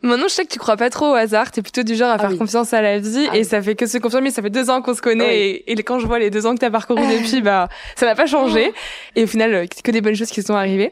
Maintenant, 0.04 0.28
je 0.28 0.34
sais 0.34 0.44
que 0.44 0.52
tu 0.52 0.60
crois 0.60 0.76
pas 0.76 0.90
trop 0.90 1.12
au 1.12 1.14
hasard. 1.14 1.52
T'es 1.52 1.62
plutôt 1.62 1.84
du 1.84 1.96
genre 1.96 2.10
à 2.10 2.16
ah 2.16 2.20
faire 2.20 2.38
confiance 2.38 2.74
à 2.74 2.82
la 2.82 3.00
vie. 3.00 3.26
Ah 3.32 3.38
et 3.38 3.46
ça 3.46 3.62
fait 3.62 3.76
que 3.76 3.86
se 3.86 3.98
confirmer. 3.98 4.32
Ça 4.32 4.42
fait 4.42 4.50
deux 4.50 4.70
ans 4.70 4.82
qu'on 4.82 4.94
se 4.94 5.02
connaît. 5.02 5.64
Et, 5.66 5.76
quand 5.84 6.00
je 6.00 6.08
vois 6.08 6.20
les 6.20 6.30
deux 6.30 6.46
ans 6.46 6.56
que 6.56 6.60
t'as 6.60 6.70
parcouru 6.70 7.02
depuis, 7.08 7.42
bah, 7.42 7.70
ça 7.96 8.06
n'a 8.06 8.14
pas 8.14 8.26
changé. 8.26 8.66
Oh. 8.70 8.78
Et 9.16 9.24
au 9.24 9.28
final, 9.28 9.54
euh, 9.54 9.66
que 9.84 9.92
des 9.92 10.02
bonnes 10.02 10.16
choses 10.16 10.30
qui 10.30 10.42
sont 10.42 10.56
arrivées. 10.56 10.92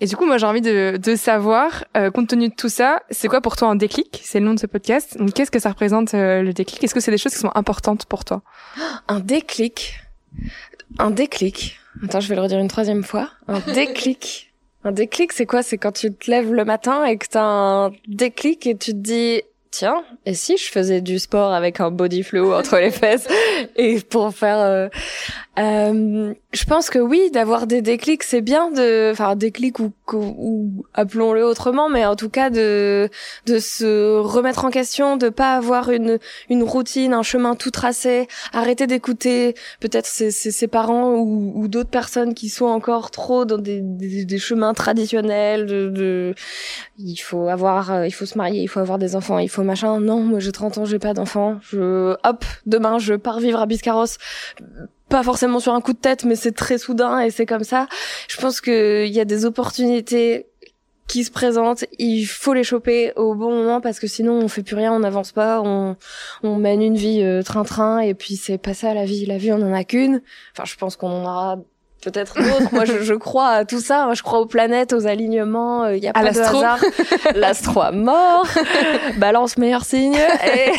Et 0.00 0.06
du 0.06 0.16
coup, 0.16 0.26
moi, 0.26 0.38
j'ai 0.38 0.46
envie 0.46 0.60
de, 0.60 0.96
de 0.96 1.14
savoir, 1.14 1.84
euh, 1.96 2.10
compte 2.10 2.28
tenu 2.28 2.48
de 2.48 2.54
tout 2.54 2.68
ça, 2.68 3.02
c'est 3.10 3.28
quoi 3.28 3.40
pour 3.40 3.56
toi 3.56 3.68
un 3.68 3.76
déclic? 3.76 4.20
C'est 4.24 4.40
le 4.40 4.46
nom 4.46 4.54
de 4.54 4.60
ce 4.60 4.66
podcast. 4.66 5.16
Donc, 5.18 5.34
qu'est-ce 5.34 5.52
que 5.52 5.60
ça 5.60 5.68
représente, 5.68 6.14
euh, 6.14 6.42
le 6.42 6.52
déclic? 6.52 6.82
Est-ce 6.82 6.94
que 6.94 7.00
c'est 7.00 7.12
des 7.12 7.18
choses 7.18 7.32
qui 7.32 7.38
sont 7.38 7.52
importantes 7.54 8.06
pour 8.06 8.24
toi? 8.24 8.42
Un 9.08 9.20
déclic. 9.20 10.00
Un 10.98 11.10
déclic. 11.10 11.78
Attends, 12.04 12.20
je 12.20 12.28
vais 12.28 12.34
le 12.34 12.42
redire 12.42 12.58
une 12.58 12.68
troisième 12.68 13.04
fois. 13.04 13.30
Un 13.46 13.60
déclic. 13.60 14.47
Un 14.88 14.92
déclic, 14.92 15.34
c'est 15.34 15.44
quoi? 15.44 15.62
C'est 15.62 15.76
quand 15.76 15.92
tu 15.92 16.14
te 16.14 16.30
lèves 16.30 16.50
le 16.50 16.64
matin 16.64 17.04
et 17.04 17.18
que 17.18 17.26
t'as 17.28 17.42
un 17.42 17.92
déclic 18.06 18.66
et 18.66 18.74
tu 18.74 18.92
te 18.92 18.96
dis 18.96 19.42
tiens, 19.70 20.02
et 20.24 20.32
si 20.32 20.56
je 20.56 20.64
faisais 20.64 21.02
du 21.02 21.18
sport 21.18 21.52
avec 21.52 21.78
un 21.80 21.90
body 21.90 22.22
flow 22.22 22.54
entre 22.54 22.78
les 22.78 22.90
fesses 22.90 23.28
et 23.76 24.00
pour 24.00 24.34
faire 24.34 24.58
euh, 24.58 24.88
euh, 25.58 26.34
je 26.52 26.64
pense 26.64 26.88
que 26.88 26.98
oui, 27.00 27.30
d'avoir 27.32 27.66
des 27.66 27.82
déclics, 27.82 28.22
c'est 28.22 28.42
bien 28.42 28.70
de, 28.70 29.10
enfin 29.10 29.34
déclic 29.34 29.80
ou, 29.80 29.92
ou, 30.12 30.84
appelons-le 30.94 31.44
autrement, 31.44 31.88
mais 31.88 32.06
en 32.06 32.14
tout 32.14 32.28
cas 32.28 32.48
de 32.48 33.08
de 33.46 33.58
se 33.58 34.18
remettre 34.18 34.64
en 34.64 34.70
question, 34.70 35.16
de 35.16 35.28
pas 35.30 35.56
avoir 35.56 35.90
une 35.90 36.18
une 36.48 36.62
routine, 36.62 37.12
un 37.12 37.24
chemin 37.24 37.56
tout 37.56 37.72
tracé, 37.72 38.28
arrêter 38.52 38.86
d'écouter 38.86 39.54
peut-être 39.80 40.06
ses, 40.06 40.30
ses, 40.30 40.52
ses, 40.52 40.68
parents 40.68 41.14
ou, 41.14 41.52
ou 41.56 41.66
d'autres 41.66 41.90
personnes 41.90 42.34
qui 42.34 42.50
sont 42.50 42.66
encore 42.66 43.10
trop 43.10 43.44
dans 43.44 43.58
des, 43.58 43.80
des, 43.82 44.24
des 44.24 44.38
chemins 44.38 44.74
traditionnels. 44.74 45.66
De, 45.66 45.88
de, 45.88 46.34
il 46.98 47.16
faut 47.16 47.48
avoir, 47.48 48.06
il 48.06 48.12
faut 48.12 48.26
se 48.26 48.38
marier, 48.38 48.62
il 48.62 48.68
faut 48.68 48.80
avoir 48.80 48.98
des 48.98 49.16
enfants, 49.16 49.38
il 49.38 49.48
faut 49.48 49.64
machin. 49.64 49.98
Non, 50.00 50.20
moi 50.20 50.38
j'ai 50.38 50.52
30 50.52 50.78
ans, 50.78 50.84
j'ai 50.84 51.00
pas 51.00 51.14
d'enfants. 51.14 51.58
Je, 51.62 52.16
hop, 52.24 52.44
demain 52.66 52.98
je 52.98 53.14
pars 53.14 53.40
vivre 53.40 53.60
à 53.60 53.66
Biscarrosse 53.66 54.18
pas 55.08 55.22
forcément 55.22 55.60
sur 55.60 55.74
un 55.74 55.80
coup 55.80 55.92
de 55.92 55.98
tête, 55.98 56.24
mais 56.24 56.36
c'est 56.36 56.52
très 56.52 56.78
soudain 56.78 57.20
et 57.20 57.30
c'est 57.30 57.46
comme 57.46 57.64
ça. 57.64 57.86
Je 58.28 58.36
pense 58.36 58.60
qu'il 58.60 59.06
y 59.06 59.20
a 59.20 59.24
des 59.24 59.44
opportunités 59.44 60.46
qui 61.08 61.24
se 61.24 61.30
présentent, 61.30 61.86
il 61.98 62.26
faut 62.26 62.52
les 62.52 62.64
choper 62.64 63.12
au 63.16 63.34
bon 63.34 63.50
moment 63.50 63.80
parce 63.80 63.98
que 63.98 64.06
sinon 64.06 64.34
on 64.34 64.48
fait 64.48 64.62
plus 64.62 64.76
rien, 64.76 64.92
on 64.92 65.00
n'avance 65.00 65.32
pas, 65.32 65.62
on, 65.62 65.96
on 66.42 66.56
mène 66.56 66.82
une 66.82 66.96
vie 66.96 67.22
euh, 67.22 67.42
train-train 67.42 68.00
et 68.00 68.12
puis 68.12 68.36
c'est 68.36 68.58
pas 68.58 68.74
ça 68.74 68.92
la 68.92 69.06
vie. 69.06 69.24
La 69.24 69.38
vie 69.38 69.50
on 69.52 69.62
en 69.62 69.72
a 69.72 69.84
qu'une. 69.84 70.20
Enfin, 70.52 70.64
je 70.66 70.76
pense 70.76 70.96
qu'on 70.96 71.08
en 71.08 71.24
aura 71.24 71.56
peut-être 72.02 72.36
d'autres. 72.36 72.72
Moi, 72.74 72.84
je, 72.84 73.02
je, 73.02 73.14
crois 73.14 73.48
à 73.48 73.64
tout 73.64 73.80
ça. 73.80 74.12
Je 74.12 74.22
crois 74.22 74.40
aux 74.40 74.46
planètes, 74.46 74.92
aux 74.92 75.06
alignements. 75.06 75.86
Il 75.86 75.94
euh, 75.94 75.96
y 75.96 76.08
a 76.08 76.12
pas 76.12 76.30
de 76.30 76.38
hasard. 76.38 76.78
L'astro 77.34 77.82
mort. 77.92 78.46
Balance 79.16 79.56
meilleur 79.56 79.84
signe. 79.84 80.14
Et... 80.14 80.72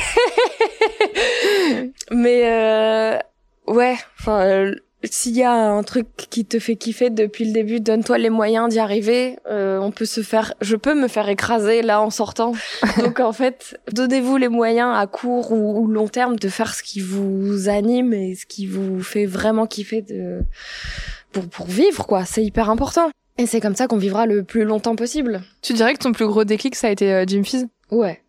Mais 2.11 2.41
euh, 2.45 3.17
ouais, 3.69 3.95
enfin, 4.19 4.41
euh, 4.41 4.75
s'il 5.03 5.35
y 5.35 5.43
a 5.43 5.53
un 5.53 5.81
truc 5.83 6.07
qui 6.29 6.45
te 6.45 6.59
fait 6.59 6.75
kiffer 6.75 7.09
depuis 7.09 7.45
le 7.45 7.53
début, 7.53 7.79
donne-toi 7.79 8.17
les 8.17 8.29
moyens 8.29 8.69
d'y 8.69 8.79
arriver. 8.79 9.37
Euh, 9.49 9.79
on 9.79 9.91
peut 9.91 10.05
se 10.05 10.21
faire, 10.21 10.53
je 10.59 10.75
peux 10.75 10.93
me 10.93 11.07
faire 11.07 11.29
écraser 11.29 11.81
là 11.81 12.01
en 12.01 12.09
sortant. 12.09 12.53
Donc 12.97 13.21
en 13.21 13.31
fait, 13.31 13.79
donnez-vous 13.93 14.35
les 14.35 14.49
moyens 14.49 14.93
à 14.97 15.07
court 15.07 15.53
ou, 15.53 15.87
long 15.87 16.07
terme 16.07 16.35
de 16.35 16.49
faire 16.49 16.73
ce 16.73 16.83
qui 16.83 16.99
vous 16.99 17.69
anime 17.69 18.13
et 18.13 18.35
ce 18.35 18.45
qui 18.45 18.67
vous 18.67 19.01
fait 19.01 19.25
vraiment 19.25 19.67
kiffer 19.67 20.01
de 20.01 20.41
pour 21.31 21.47
pour 21.47 21.67
vivre 21.67 22.05
quoi. 22.05 22.25
C'est 22.25 22.43
hyper 22.43 22.69
important. 22.69 23.09
Et 23.37 23.45
c'est 23.45 23.61
comme 23.61 23.75
ça 23.75 23.87
qu'on 23.87 23.97
vivra 23.97 24.25
le 24.25 24.43
plus 24.43 24.65
longtemps 24.65 24.97
possible. 24.97 25.41
Tu 25.61 25.71
dirais 25.71 25.93
que 25.93 25.99
ton 25.99 26.11
plus 26.11 26.27
gros 26.27 26.43
déclic 26.43 26.75
ça 26.75 26.87
a 26.87 26.91
été 26.91 27.13
euh, 27.13 27.23
Jim 27.25 27.43
Fizz? 27.43 27.67
Ouais. 27.89 28.21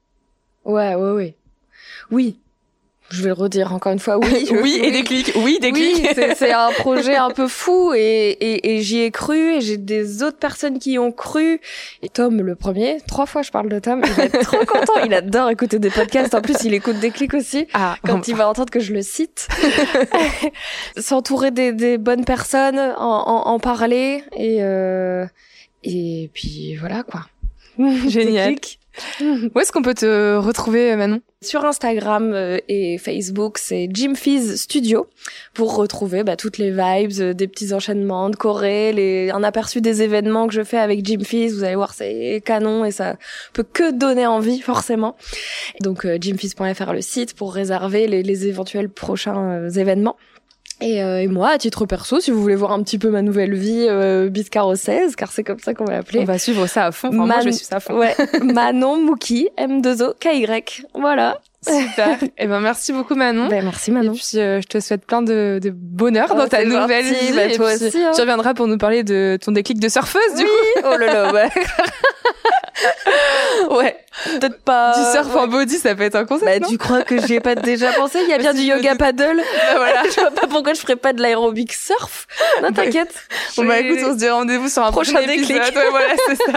Ouais, 0.65 0.95
ouais, 0.95 1.11
ouais. 1.13 1.37
Oui, 2.13 2.39
je 3.11 3.23
vais 3.23 3.29
le 3.29 3.35
redire 3.35 3.73
encore 3.75 3.93
une 3.93 3.99
fois, 3.99 4.19
oui. 4.19 4.49
oui, 4.63 4.81
et 4.83 4.91
des 4.93 5.03
clics, 5.03 5.33
oui, 5.37 5.59
des 5.61 5.73
clics. 5.73 6.07
c'est 6.37 6.53
un 6.53 6.71
projet 6.71 7.17
un 7.17 7.31
peu 7.31 7.49
fou 7.49 7.93
et, 7.93 8.31
et, 8.41 8.75
et 8.75 8.83
j'y 8.83 9.01
ai 9.01 9.11
cru 9.11 9.57
et 9.57 9.61
j'ai 9.61 9.77
des 9.77 10.23
autres 10.23 10.39
personnes 10.39 10.79
qui 10.79 10.93
y 10.93 10.99
ont 10.99 11.11
cru. 11.13 11.61
Et 12.03 12.09
Tom, 12.09 12.41
le 12.41 12.55
premier, 12.55 12.99
trois 13.09 13.27
fois 13.27 13.43
je 13.43 13.51
parle 13.51 13.69
de 13.69 13.79
Tom, 13.79 14.03
il 14.05 14.13
va 14.13 14.25
être 14.25 14.39
trop 14.41 14.65
content. 14.67 14.93
Il 15.05 15.13
adore 15.13 15.51
écouter 15.51 15.79
des 15.79 15.91
podcasts. 15.91 16.35
En 16.35 16.41
plus, 16.41 16.57
il 16.65 16.73
écoute 16.73 17.01
des 17.01 17.11
clics 17.11 17.35
aussi. 17.35 17.67
Ah, 17.75 17.97
quand 18.05 18.29
il 18.29 18.37
va 18.37 18.49
entendre 18.49 18.71
que 18.71 18.81
je 18.81 18.93
le 18.93 19.03
cite. 19.03 19.49
S'entourer 20.97 21.51
des, 21.51 21.73
des, 21.73 21.99
bonnes 21.99 22.25
personnes, 22.25 22.79
en, 22.79 22.93
en, 22.99 23.49
en 23.49 23.59
parler 23.59 24.23
et, 24.37 24.59
euh, 24.61 25.27
et 25.83 26.31
puis 26.33 26.77
voilà 26.77 27.03
quoi. 27.03 27.27
Génial. 28.07 28.57
Où 29.21 29.61
est-ce 29.61 29.73
qu'on 29.73 29.83
peut 29.83 29.95
te 29.95 30.37
retrouver, 30.37 30.95
Manon? 30.97 31.21
Sur 31.43 31.65
Instagram 31.65 32.35
euh, 32.35 32.59
et 32.69 32.99
Facebook, 32.99 33.57
c'est 33.57 33.89
Jim 33.91 34.15
Fizz 34.15 34.61
Studio 34.61 35.09
pour 35.55 35.75
retrouver 35.75 36.23
bah, 36.23 36.37
toutes 36.37 36.59
les 36.59 36.71
vibes, 36.71 37.19
euh, 37.19 37.33
des 37.33 37.49
petits 37.49 37.73
enchaînements 37.73 38.29
de 38.29 38.37
Corée, 38.37 38.93
les... 38.93 39.31
un 39.31 39.43
aperçu 39.43 39.81
des 39.81 40.03
événements 40.03 40.49
que 40.49 40.53
je 40.53 40.63
fais 40.63 40.77
avec 40.77 41.03
Jim 41.03 41.25
Fizz. 41.25 41.57
Vous 41.57 41.65
allez 41.65 41.77
voir, 41.77 41.95
c'est 41.95 42.43
canon 42.45 42.85
et 42.85 42.91
ça 42.91 43.17
peut 43.55 43.63
que 43.63 43.91
donner 43.91 44.27
envie, 44.27 44.61
forcément. 44.61 45.17
Donc, 45.81 46.05
euh, 46.05 46.19
jimfizz.fr 46.21 46.93
le 46.93 47.01
site 47.01 47.35
pour 47.35 47.55
réserver 47.55 48.07
les, 48.07 48.23
les 48.23 48.47
éventuels 48.47 48.91
prochains 48.91 49.67
événements. 49.71 50.17
Et, 50.81 51.03
euh, 51.03 51.21
et, 51.21 51.27
moi, 51.27 51.51
à 51.51 51.59
titre 51.59 51.85
perso, 51.85 52.21
si 52.21 52.31
vous 52.31 52.41
voulez 52.41 52.55
voir 52.55 52.73
un 52.73 52.83
petit 52.83 52.99
peu 52.99 53.11
ma 53.11 53.23
nouvelle 53.23 53.55
vie, 53.55 53.87
euh, 53.89 54.29
Biscaro 54.29 54.75
16, 54.75 55.15
car 55.15 55.31
c'est 55.31 55.45
comme 55.45 55.59
ça 55.59 55.75
qu'on 55.75 55.85
va 55.85 55.95
l'appeler. 55.95 56.21
On 56.21 56.25
va 56.25 56.39
suivre 56.39 56.67
ça 56.67 56.87
à 56.87 56.93
fond. 56.93 57.09
Enfin, 57.09 57.27
moi, 57.27 57.41
je 57.45 57.51
suis 57.51 57.67
ça 57.67 57.77
à 57.77 57.81
fond. 57.81 57.99
Ouais. 57.99 58.17
Manon 58.43 59.01
Mouki, 59.03 59.49
M2O, 59.59 60.15
KY. 60.19 60.47
Voilà. 60.95 61.39
Super. 61.63 62.19
eh 62.39 62.47
ben, 62.47 62.61
merci 62.61 62.93
beaucoup, 62.93 63.15
Manon. 63.15 63.49
Ben, 63.49 63.63
merci, 63.63 63.91
Manon. 63.91 64.15
Et 64.15 64.17
puis, 64.17 64.39
euh, 64.39 64.61
je 64.63 64.67
te 64.67 64.81
souhaite 64.81 65.05
plein 65.05 65.21
de, 65.21 65.61
de 65.63 65.71
bonheur 65.71 66.29
oh, 66.33 66.37
dans 66.37 66.49
ta 66.49 66.65
nouvelle 66.65 67.05
vie. 67.05 67.33
Bah, 67.35 67.55
toi 67.55 67.75
aussi. 67.75 67.99
Hein. 67.99 68.13
Tu 68.15 68.21
reviendras 68.21 68.55
pour 68.55 68.67
nous 68.67 68.79
parler 68.79 69.05
de 69.05 69.39
ton 69.43 69.53
déclic 69.53 69.79
de 69.79 69.89
surfeuse, 69.89 70.35
du 70.37 70.45
coup. 70.45 70.89
Oh 70.91 70.97
là 70.97 71.07
là, 71.07 71.33
ouais. 71.33 71.49
ouais. 73.71 73.97
Peut-être 74.25 74.63
pas. 74.63 74.93
Du 74.99 75.13
surf 75.13 75.35
en 75.37 75.47
body, 75.47 75.79
ça 75.79 75.95
peut 75.95 76.03
être 76.03 76.17
un 76.17 76.25
concept. 76.25 76.61
Bah, 76.61 76.67
tu 76.69 76.79
crois 76.79 77.03
que 77.03 77.25
j'y 77.25 77.35
ai 77.35 77.41
pas 77.41 77.55
déjà 77.55 77.93
pensé? 77.93 78.19
Il 78.23 78.29
y 78.29 78.33
a 78.33 78.39
bien 78.39 78.55
du 78.55 78.63
yoga 78.63 78.97
paddle. 78.97 79.43
Bah, 79.71 79.77
voilà. 79.77 80.03
je 80.15 80.21
vois 80.21 80.31
pas 80.31 80.47
pourquoi 80.47 80.75
je 80.75 80.81
ferais 80.81 80.97
pas 80.97 81.13
de 81.13 81.23
l'aérobic 81.23 81.73
surf. 81.73 82.27
Non, 82.63 82.71
bah, 82.71 82.83
t'inquiète. 82.85 83.15
Bon, 83.57 83.65
bah, 83.65 83.81
écoute, 83.81 83.99
on 84.05 84.13
se 84.13 84.19
dit 84.19 84.29
rendez-vous 84.29 84.69
sur 84.69 84.83
un 84.83 84.93
prochain, 84.93 85.13
prochain 85.13 85.27
déclic. 85.27 85.57
Ouais, 85.57 85.91
voilà, 85.91 86.15
c'est 86.27 86.37
ça. 86.37 86.53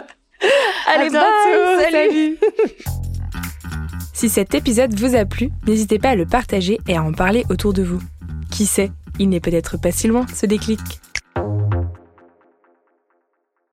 Allez, 0.87 1.09
bye. 1.09 1.91
Salut. 1.91 2.37
Si 4.13 4.29
cet 4.29 4.53
épisode 4.55 4.93
vous 4.93 5.15
a 5.15 5.25
plu, 5.25 5.49
n'hésitez 5.67 5.99
pas 5.99 6.09
à 6.09 6.15
le 6.15 6.25
partager 6.25 6.79
et 6.87 6.97
à 6.97 7.03
en 7.03 7.13
parler 7.13 7.43
autour 7.49 7.73
de 7.73 7.83
vous. 7.83 7.99
Qui 8.51 8.65
sait, 8.65 8.91
il 9.19 9.29
n'est 9.29 9.39
peut-être 9.39 9.77
pas 9.77 9.91
si 9.91 10.07
loin, 10.07 10.25
ce 10.33 10.45
déclic. 10.45 10.79